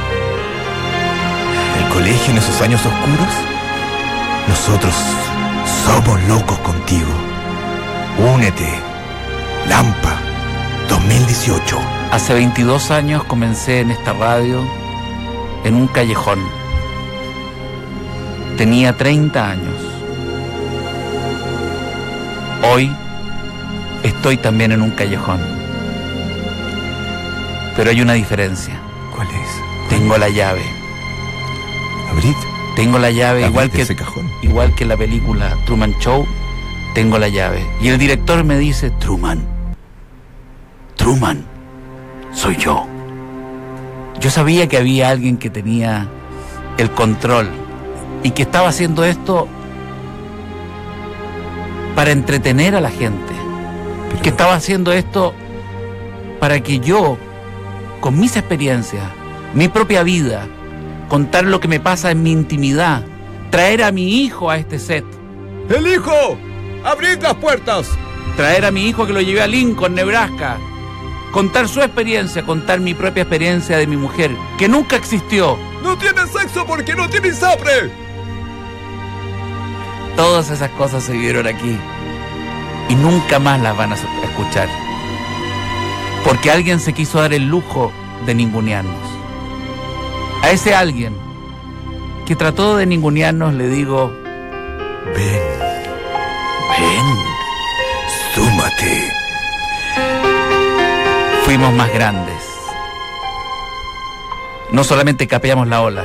¿El 1.79 1.89
colegio 1.93 2.31
en 2.31 2.37
esos 2.37 2.61
años 2.61 2.85
oscuros? 2.85 3.33
Nosotros 4.47 4.93
somos 5.85 6.21
locos 6.23 6.57
contigo. 6.59 7.11
Únete. 8.33 8.79
Lampa 9.67 10.19
2018. 10.89 11.79
Hace 12.11 12.33
22 12.33 12.91
años 12.91 13.23
comencé 13.25 13.81
en 13.81 13.91
esta 13.91 14.13
radio 14.13 14.63
en 15.63 15.75
un 15.75 15.87
callejón. 15.87 16.39
Tenía 18.57 18.95
30 18.95 19.49
años. 19.49 19.75
Hoy 22.63 22.91
estoy 24.07 24.37
también 24.37 24.71
en 24.71 24.81
un 24.81 24.91
callejón. 24.91 25.39
Pero 27.75 27.89
hay 27.89 28.01
una 28.01 28.13
diferencia. 28.13 28.79
¿Cuál 29.15 29.27
es? 29.27 29.89
Tengo 29.89 30.17
la 30.17 30.29
llave. 30.29 30.63
Abrid. 32.09 32.35
Tengo 32.75 32.99
la 32.99 33.11
llave 33.11 33.43
Abrid 33.43 33.49
igual 33.49 33.71
que 33.71 33.81
ese 33.81 33.95
cajón. 33.95 34.29
igual 34.41 34.75
que 34.75 34.85
la 34.85 34.97
película 34.97 35.57
Truman 35.65 35.93
Show. 35.99 36.27
Tengo 36.93 37.17
la 37.19 37.27
llave. 37.27 37.65
Y 37.81 37.89
el 37.89 37.97
director 37.97 38.43
me 38.43 38.57
dice, 38.57 38.89
Truman, 38.99 39.45
Truman, 40.95 41.45
soy 42.33 42.57
yo. 42.57 42.87
Yo 44.19 44.31
sabía 44.31 44.67
que 44.67 44.77
había 44.77 45.09
alguien 45.09 45.37
que 45.37 45.49
tenía 45.49 46.07
el 46.77 46.89
control 46.91 47.49
y 48.23 48.31
que 48.31 48.41
estaba 48.41 48.69
haciendo 48.69 49.03
esto 49.03 49.47
para 51.95 52.11
entretener 52.11 52.75
a 52.75 52.81
la 52.81 52.89
gente. 52.89 53.33
Pero- 54.09 54.21
Que 54.21 54.29
estaba 54.29 54.55
haciendo 54.55 54.91
esto 54.91 55.33
para 56.39 56.59
que 56.61 56.79
yo, 56.79 57.17
con 57.99 58.19
mis 58.19 58.35
experiencias, 58.37 59.03
mi 59.53 59.67
propia 59.67 60.03
vida, 60.03 60.47
contar 61.09 61.45
lo 61.45 61.59
que 61.59 61.67
me 61.67 61.79
pasa 61.79 62.11
en 62.11 62.21
mi 62.23 62.31
intimidad, 62.31 63.03
traer 63.49 63.83
a 63.83 63.91
mi 63.91 64.21
hijo 64.23 64.49
a 64.51 64.57
este 64.57 64.79
set, 64.79 65.05
¡El 65.69 65.87
hijo! 65.87 66.37
¡Abrid 66.85 67.21
las 67.21 67.35
puertas! 67.35 67.89
traer 68.37 68.65
a 68.65 68.71
mi 68.71 68.87
hijo 68.87 69.07
que 69.07 69.13
lo 69.13 69.19
llevé 69.21 69.41
a 69.41 69.47
Lincoln, 69.47 69.95
Nebraska, 69.95 70.57
contar 71.31 71.67
su 71.67 71.81
experiencia, 71.81 72.43
contar 72.45 72.79
mi 72.79 72.93
propia 72.93 73.23
experiencia 73.23 73.77
de 73.77 73.87
mi 73.87 73.97
mujer, 73.97 74.29
que 74.59 74.67
nunca 74.69 74.95
existió. 74.95 75.57
¡No 75.81 75.97
tiene 75.97 76.21
sexo 76.27 76.63
porque 76.67 76.93
no 76.95 77.09
tiene 77.09 77.33
sapre! 77.33 77.89
Todas 80.15 80.49
esas 80.51 80.69
cosas 80.71 81.03
se 81.03 81.13
vieron 81.13 81.47
aquí 81.47 81.77
y 82.89 82.95
nunca 82.95 83.39
más 83.39 83.61
las 83.61 83.75
van 83.75 83.91
a 83.91 83.95
escuchar. 83.95 84.69
Porque 86.23 86.51
alguien 86.51 86.79
se 86.79 86.93
quiso 86.93 87.19
dar 87.19 87.33
el 87.33 87.47
lujo 87.47 87.91
de 88.25 88.35
ningunearnos. 88.35 89.09
A 90.43 90.51
ese 90.51 90.75
alguien 90.75 91.15
que 92.25 92.35
trató 92.35 92.77
de 92.77 92.85
ningunearnos 92.85 93.53
le 93.53 93.69
digo, 93.69 94.11
Ven, 95.15 95.41
ven, 96.77 97.05
súmate. 98.35 99.11
fuimos 101.45 101.73
más 101.73 101.91
grandes. 101.93 102.35
No 104.71 104.83
solamente 104.83 105.27
capeamos 105.27 105.67
la 105.67 105.81
ola, 105.81 106.03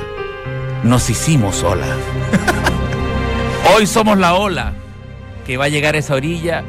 nos 0.85 1.11
hicimos 1.11 1.63
ola. 1.65 1.87
Hoy 3.75 3.87
somos 3.89 4.19
la 4.19 4.35
ola 4.35 4.75
que 5.47 5.57
va 5.57 5.67
a 5.67 5.69
llegar 5.69 5.95
a 5.95 5.99
esa 5.99 6.15
orilla 6.15 6.63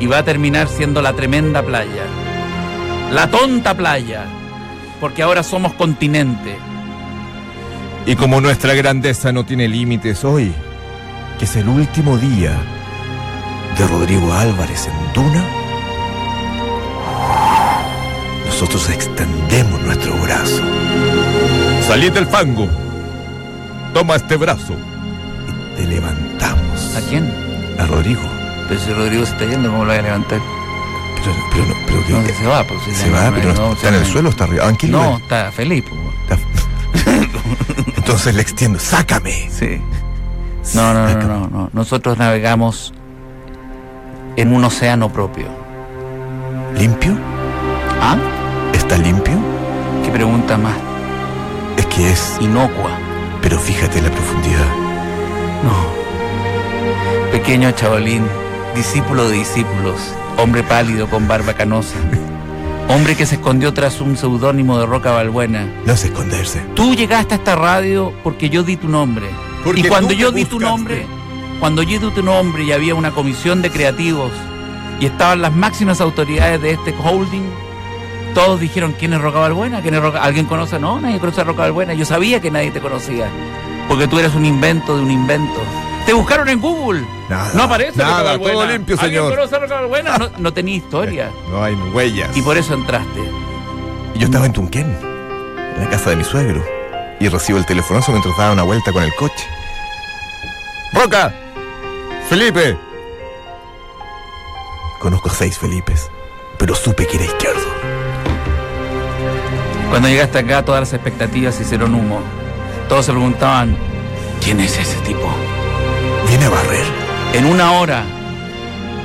y 0.00 0.06
va 0.06 0.18
a 0.18 0.24
terminar 0.24 0.68
siendo 0.68 1.02
la 1.02 1.12
tremenda 1.12 1.62
playa. 1.62 2.04
La 3.12 3.28
tonta 3.30 3.76
playa, 3.76 4.24
porque 5.00 5.22
ahora 5.22 5.42
somos 5.42 5.72
continente. 5.74 6.56
Y 8.06 8.16
como 8.16 8.40
nuestra 8.40 8.74
grandeza 8.74 9.32
no 9.32 9.44
tiene 9.44 9.68
límites 9.68 10.24
hoy, 10.24 10.52
que 11.38 11.44
es 11.44 11.56
el 11.56 11.68
último 11.68 12.16
día 12.16 12.52
de 13.78 13.86
Rodrigo 13.86 14.32
Álvarez 14.32 14.88
en 14.88 15.12
Duna, 15.12 15.44
nosotros 18.46 18.90
extendemos 18.90 19.80
nuestro 19.82 20.14
brazo. 20.16 20.60
Salid 21.86 22.12
del 22.12 22.26
fango. 22.26 22.68
Toma 23.94 24.16
este 24.16 24.36
brazo. 24.36 24.74
Y 25.48 25.76
te 25.76 25.86
levantamos. 25.86 26.96
¿A 26.96 27.00
quién? 27.08 27.49
A 27.80 27.86
Rodrigo. 27.86 28.20
Pero 28.68 28.80
si 28.80 28.92
Rodrigo 28.92 29.24
se 29.26 29.32
está 29.32 29.44
yendo, 29.46 29.70
¿cómo 29.70 29.84
lo 29.84 29.90
voy 29.90 29.98
a 29.98 30.02
levantar? 30.02 30.38
Pero, 31.22 31.34
pero, 31.52 31.64
no- 31.66 31.74
pero 31.86 32.06
que- 32.06 32.12
No, 32.12 32.22
que 32.24 32.32
se 32.34 32.46
va, 32.46 32.64
pues, 32.66 32.80
si 32.84 32.94
se 32.94 33.10
va, 33.10 33.30
no- 33.30 33.36
pero 33.36 33.52
no, 33.54 33.72
está 33.72 33.88
en 33.88 33.94
el 33.94 34.06
suelo, 34.06 34.28
está 34.30 34.44
arriba. 34.44 34.68
¿En 34.68 34.90
No, 34.90 35.16
está 35.16 35.50
feliz. 35.52 35.84
pues. 35.88 36.40
Entonces 37.96 38.34
le 38.34 38.42
extiendo. 38.42 38.78
Sácame. 38.78 39.48
Sí. 39.50 39.80
No, 40.74 40.94
no, 40.94 41.02
no, 41.02 41.08
Sácame. 41.08 41.26
no, 41.34 41.48
no. 41.48 41.70
Nosotros 41.72 42.18
navegamos 42.18 42.92
en 44.36 44.52
un 44.54 44.64
océano 44.64 45.12
propio. 45.12 45.46
¿Limpio? 46.78 47.16
¿Ah? 48.00 48.16
¿Está 48.72 48.96
limpio? 48.98 49.34
Qué 50.04 50.10
pregunta 50.10 50.56
más 50.56 50.76
Es 51.76 51.86
que 51.86 52.10
es. 52.12 52.36
inocua. 52.40 52.90
Pero 53.42 53.58
fíjate 53.58 53.98
en 53.98 54.04
la 54.04 54.10
profundidad. 54.10 54.66
No. 55.64 55.99
Pequeño 57.32 57.70
chavalín, 57.72 58.26
discípulo 58.74 59.28
de 59.28 59.36
discípulos, 59.38 60.14
hombre 60.36 60.62
pálido 60.62 61.08
con 61.08 61.28
barba 61.28 61.54
canosa. 61.54 61.96
Hombre 62.88 63.14
que 63.14 63.24
se 63.24 63.36
escondió 63.36 63.72
tras 63.72 64.00
un 64.00 64.16
seudónimo 64.16 64.78
de 64.80 64.86
Roca 64.86 65.12
Balbuena. 65.12 65.64
No 65.86 65.92
es 65.92 66.04
esconderse. 66.04 66.60
Tú 66.74 66.96
llegaste 66.96 67.34
a 67.34 67.36
esta 67.36 67.54
radio 67.54 68.12
porque 68.24 68.50
yo 68.50 68.64
di 68.64 68.76
tu 68.76 68.88
nombre. 68.88 69.28
Porque 69.62 69.82
y 69.82 69.84
cuando 69.84 70.12
yo 70.12 70.32
di 70.32 70.44
tu 70.44 70.58
nombre, 70.58 71.06
cuando 71.60 71.84
yo 71.84 72.00
di 72.00 72.10
tu 72.10 72.22
nombre 72.22 72.64
y 72.64 72.72
había 72.72 72.96
una 72.96 73.12
comisión 73.12 73.62
de 73.62 73.70
creativos 73.70 74.32
y 74.98 75.06
estaban 75.06 75.40
las 75.40 75.54
máximas 75.54 76.00
autoridades 76.00 76.60
de 76.60 76.72
este 76.72 76.92
holding, 77.00 77.48
todos 78.34 78.58
dijeron, 78.58 78.94
¿quién 78.98 79.12
es 79.12 79.20
Roca 79.20 79.38
Balbuena? 79.38 79.82
¿Quién 79.82 79.94
es 79.94 80.00
Roca? 80.00 80.22
¿Alguien 80.22 80.46
conoce? 80.46 80.80
No, 80.80 81.00
nadie 81.00 81.20
conoce 81.20 81.42
a 81.42 81.44
Roca 81.44 81.62
Balbuena. 81.62 81.94
Yo 81.94 82.04
sabía 82.04 82.40
que 82.40 82.50
nadie 82.50 82.72
te 82.72 82.80
conocía. 82.80 83.28
Porque 83.88 84.08
tú 84.08 84.18
eres 84.18 84.34
un 84.34 84.44
invento 84.44 84.96
de 84.96 85.02
un 85.02 85.10
invento. 85.10 85.60
Te 86.06 86.12
buscaron 86.12 86.48
en 86.48 86.60
Google. 86.60 87.04
Nada. 87.28 87.50
No 87.54 87.62
aparece 87.64 87.98
Nada, 87.98 88.10
Roca 88.18 88.30
Balbuena. 88.30 88.52
todo 88.54 88.66
limpio, 88.66 88.96
¿Alguien 89.00 89.22
señor. 89.22 89.36
conoce 89.36 89.56
a 89.56 89.58
Roca 89.60 89.74
Balbuena? 89.76 90.18
No, 90.18 90.30
no 90.38 90.52
tenía 90.52 90.76
historia. 90.76 91.30
No 91.50 91.62
hay 91.62 91.74
huellas. 91.74 92.36
Y 92.36 92.42
por 92.42 92.56
eso 92.56 92.74
entraste. 92.74 93.20
Y 94.14 94.18
yo 94.18 94.26
estaba 94.26 94.46
en 94.46 94.52
Tunquén, 94.52 94.98
en 95.76 95.84
la 95.84 95.88
casa 95.90 96.10
de 96.10 96.16
mi 96.16 96.24
suegro. 96.24 96.64
Y 97.20 97.28
recibo 97.28 97.58
el 97.58 97.66
telefonazo 97.66 98.12
mientras 98.12 98.36
daba 98.36 98.52
una 98.52 98.62
vuelta 98.62 98.92
con 98.92 99.02
el 99.02 99.14
coche. 99.14 99.46
¡Roca! 100.92 101.32
¡Felipe! 102.28 102.76
Conozco 104.98 105.28
a 105.28 105.32
seis 105.32 105.58
Felipes, 105.58 106.10
pero 106.58 106.74
supe 106.74 107.06
que 107.06 107.16
era 107.16 107.26
izquierdo. 107.26 107.60
Cuando 109.90 110.08
llegaste 110.08 110.38
acá, 110.38 110.64
todas 110.64 110.80
las 110.80 110.92
expectativas 110.92 111.54
se 111.54 111.62
hicieron 111.62 111.94
humo. 111.94 112.20
Todos 112.88 113.06
se 113.06 113.12
preguntaban, 113.12 113.76
¿quién 114.42 114.60
es 114.60 114.78
ese 114.78 114.98
tipo? 115.00 115.28
¿Viene 116.40 116.54
a 116.54 116.58
barrer? 116.58 116.86
En 117.34 117.44
una 117.44 117.72
hora 117.72 118.02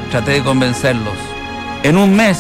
traté 0.10 0.32
de 0.32 0.42
convencerlos. 0.42 1.18
En 1.84 1.98
un 1.98 2.16
mes 2.16 2.40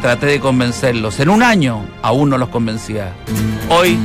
traté 0.00 0.24
de 0.24 0.40
convencerlos. 0.40 1.20
En 1.20 1.28
un 1.28 1.42
año 1.42 1.84
aún 2.00 2.30
no 2.30 2.38
los 2.38 2.48
convencía. 2.48 3.12
Hoy 3.68 3.98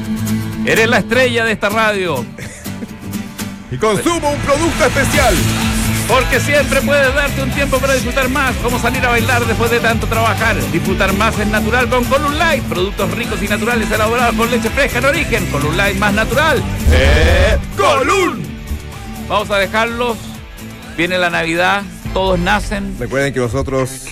eres 0.65 0.89
la 0.89 0.97
estrella 0.97 1.45
de 1.45 1.53
esta 1.53 1.69
radio. 1.69 2.25
Y 3.71 3.77
consumo 3.77 4.29
un 4.29 4.39
producto 4.41 4.85
especial. 4.85 5.33
Porque 6.07 6.39
siempre 6.39 6.81
puedes 6.81 7.15
darte 7.15 7.41
un 7.41 7.49
tiempo 7.51 7.79
para 7.79 7.93
disfrutar 7.93 8.29
más, 8.29 8.53
como 8.57 8.77
salir 8.77 9.03
a 9.03 9.09
bailar 9.09 9.43
después 9.45 9.71
de 9.71 9.79
tanto 9.79 10.05
trabajar. 10.05 10.57
Disfrutar 10.71 11.13
más 11.13 11.39
es 11.39 11.47
natural 11.47 11.89
con 11.89 12.03
Column 12.03 12.37
Light, 12.37 12.61
productos 12.65 13.09
ricos 13.11 13.41
y 13.41 13.47
naturales 13.47 13.89
elaborados 13.89 14.35
con 14.35 14.51
leche 14.51 14.69
fresca 14.69 14.99
en 14.99 15.05
origen. 15.05 15.45
Column 15.47 15.77
Light 15.77 15.97
más 15.97 16.13
natural. 16.13 16.61
¡Eh! 16.91 17.57
¡Colún! 17.75 18.42
Vamos 19.27 19.49
a 19.51 19.57
dejarlos. 19.57 20.17
Viene 20.97 21.17
la 21.17 21.29
Navidad, 21.29 21.81
todos 22.13 22.37
nacen. 22.39 22.95
Recuerden 22.99 23.33
que 23.33 23.39
vosotros, 23.39 24.05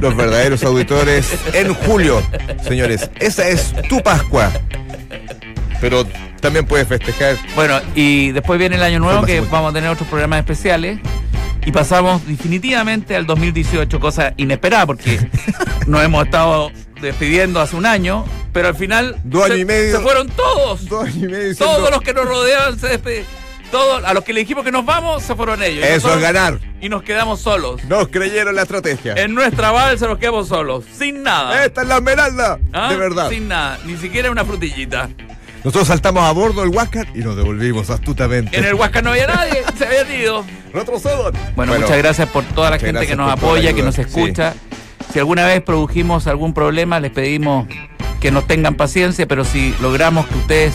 los 0.00 0.16
verdaderos 0.16 0.62
auditores, 0.64 1.30
en 1.52 1.74
julio, 1.74 2.22
señores, 2.66 3.10
esa 3.20 3.46
es 3.48 3.74
tu 3.88 4.00
Pascua. 4.02 4.50
Pero 5.80 6.06
también 6.40 6.64
puedes 6.66 6.88
festejar. 6.88 7.36
Bueno, 7.54 7.78
y 7.94 8.30
después 8.32 8.58
viene 8.58 8.76
el 8.76 8.82
año 8.82 9.00
nuevo 9.00 9.24
que 9.26 9.40
vamos 9.40 9.70
a 9.70 9.74
tener 9.74 9.90
otros 9.90 10.08
programas 10.08 10.38
especiales. 10.40 10.98
Y 11.66 11.72
pasamos 11.72 12.26
definitivamente 12.26 13.14
al 13.14 13.26
2018, 13.26 14.00
cosa 14.00 14.32
inesperada 14.38 14.86
porque 14.86 15.18
nos 15.86 16.02
hemos 16.02 16.24
estado 16.24 16.70
despidiendo 17.02 17.60
hace 17.60 17.76
un 17.76 17.84
año, 17.84 18.24
pero 18.54 18.68
al 18.68 18.74
final 18.74 19.20
Dos 19.24 19.44
años 19.44 19.56
se, 19.56 19.60
y 19.60 19.64
medio. 19.66 19.96
se 19.98 20.02
fueron 20.02 20.28
todos. 20.30 20.88
Dos 20.88 21.04
años 21.04 21.16
y 21.16 21.26
medio 21.26 21.56
Todos 21.56 21.90
los 21.90 22.00
que 22.00 22.14
nos 22.14 22.24
rodeaban 22.26 22.78
se 22.78 22.88
despedían. 22.88 23.24
Todos, 23.70 24.02
a 24.04 24.14
los 24.14 24.24
que 24.24 24.32
le 24.32 24.40
dijimos 24.40 24.64
que 24.64 24.72
nos 24.72 24.84
vamos, 24.86 25.22
se 25.22 25.34
fueron 25.34 25.62
ellos. 25.62 25.84
Eso 25.84 26.08
nosotros- 26.08 26.16
es 26.16 26.22
ganar. 26.22 26.58
Y 26.80 26.88
nos 26.88 27.02
quedamos 27.02 27.40
solos. 27.40 27.82
Nos 27.84 28.08
creyeron 28.08 28.54
la 28.54 28.62
estrategia. 28.62 29.14
En 29.14 29.34
nuestra 29.34 29.70
balsa 29.72 30.06
nos 30.06 30.18
quedamos 30.18 30.48
solos, 30.48 30.84
sin 30.96 31.22
nada. 31.22 31.64
Esta 31.64 31.82
es 31.82 31.88
la 31.88 31.96
esmeralda. 31.96 32.58
¿Ah? 32.72 32.90
De 32.90 32.96
verdad. 32.96 33.28
Sin 33.28 33.48
nada, 33.48 33.78
ni 33.84 33.96
siquiera 33.96 34.30
una 34.30 34.44
frutillita. 34.44 35.08
Nosotros 35.64 35.88
saltamos 35.88 36.22
a 36.22 36.30
bordo 36.32 36.60
del 36.62 36.70
Huáscar 36.70 37.08
y 37.14 37.18
nos 37.18 37.36
devolvimos 37.36 37.90
astutamente. 37.90 38.56
En 38.56 38.64
el 38.64 38.74
Huasca 38.74 39.02
no 39.02 39.10
había 39.10 39.26
nadie, 39.26 39.62
se 39.76 39.86
habían 39.86 40.12
ido. 40.12 40.44
Retrocedan. 40.72 41.32
Bueno, 41.56 41.74
muchas 41.78 41.98
gracias 41.98 42.28
por 42.28 42.44
toda 42.44 42.70
la 42.70 42.78
gente 42.78 43.06
que 43.06 43.16
nos 43.16 43.30
apoya, 43.30 43.72
que 43.74 43.82
nos 43.82 43.98
escucha. 43.98 44.54
Si 45.12 45.18
alguna 45.18 45.44
vez 45.46 45.60
produjimos 45.62 46.26
algún 46.26 46.54
problema, 46.54 47.00
les 47.00 47.10
pedimos 47.10 47.66
que 48.20 48.30
nos 48.30 48.46
tengan 48.46 48.76
paciencia, 48.76 49.26
pero 49.26 49.44
si 49.44 49.74
logramos 49.80 50.26
que 50.26 50.34
ustedes 50.36 50.74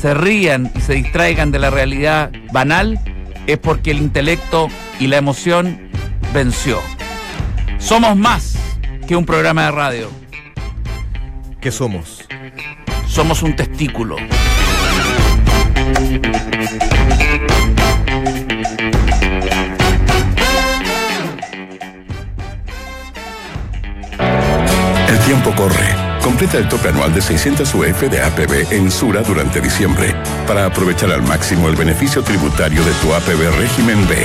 se 0.00 0.14
rían 0.14 0.72
y 0.74 0.80
se 0.80 0.94
distraigan 0.94 1.50
de 1.52 1.58
la 1.58 1.68
realidad 1.68 2.30
banal, 2.52 2.98
es 3.46 3.58
porque 3.58 3.90
el 3.90 3.98
intelecto 3.98 4.68
y 4.98 5.08
la 5.08 5.18
emoción 5.18 5.90
venció. 6.32 6.80
Somos 7.78 8.16
más 8.16 8.56
que 9.06 9.14
un 9.14 9.26
programa 9.26 9.66
de 9.66 9.70
radio. 9.72 10.10
¿Qué 11.60 11.70
somos? 11.70 12.26
Somos 13.06 13.42
un 13.42 13.54
testículo. 13.54 14.16
El 25.08 25.18
tiempo 25.26 25.52
corre. 25.54 26.09
Completa 26.22 26.58
el 26.58 26.68
tope 26.68 26.88
anual 26.88 27.14
de 27.14 27.22
600 27.22 27.74
UF 27.74 28.00
de 28.02 28.20
APB 28.20 28.72
en 28.72 28.90
Sura 28.90 29.22
durante 29.22 29.60
diciembre 29.60 30.14
para 30.46 30.66
aprovechar 30.66 31.10
al 31.12 31.22
máximo 31.22 31.68
el 31.68 31.76
beneficio 31.76 32.22
tributario 32.22 32.84
de 32.84 32.92
tu 32.94 33.14
APB 33.14 33.58
régimen 33.58 34.06
B. 34.06 34.16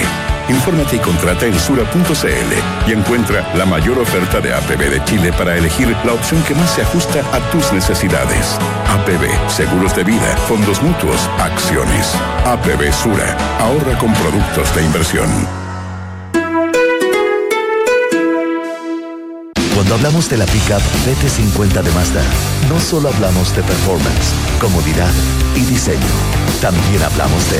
Infórmate 0.50 0.98
y 0.98 1.00
contrata 1.00 1.46
en 1.48 1.58
sura.cl 1.58 2.88
y 2.88 2.92
encuentra 2.92 3.52
la 3.56 3.66
mayor 3.66 3.98
oferta 3.98 4.42
de 4.42 4.54
APB 4.54 4.90
de 4.90 5.04
Chile 5.06 5.34
para 5.38 5.58
elegir 5.58 5.88
la 6.06 6.14
opción 6.14 6.44
que 6.44 6.54
más 6.54 6.70
se 6.76 6.82
ajusta 6.82 7.22
a 7.34 7.40
tus 7.52 7.72
necesidades. 7.74 8.58
APB, 8.90 9.50
seguros 9.50 9.96
de 9.96 10.04
vida, 10.04 10.38
fondos 10.48 10.82
mutuos, 10.84 11.30
acciones. 11.40 12.14
APB 12.46 12.92
Sura, 12.94 13.36
ahorra 13.60 13.98
con 13.98 14.14
productos 14.14 14.76
de 14.76 14.84
inversión. 14.84 15.65
Cuando 19.86 20.08
hablamos 20.08 20.28
de 20.32 20.38
la 20.38 20.48
pickup 20.48 20.82
BT50 21.06 21.84
de 21.84 21.92
Mazda, 21.92 22.24
no 22.68 22.80
solo 22.80 23.08
hablamos 23.08 23.56
de 23.56 23.62
performance, 23.62 24.34
comodidad 24.60 25.14
y 25.56 25.64
diseño, 25.64 26.02
también 26.60 27.04
hablamos 27.04 27.52
de 27.52 27.60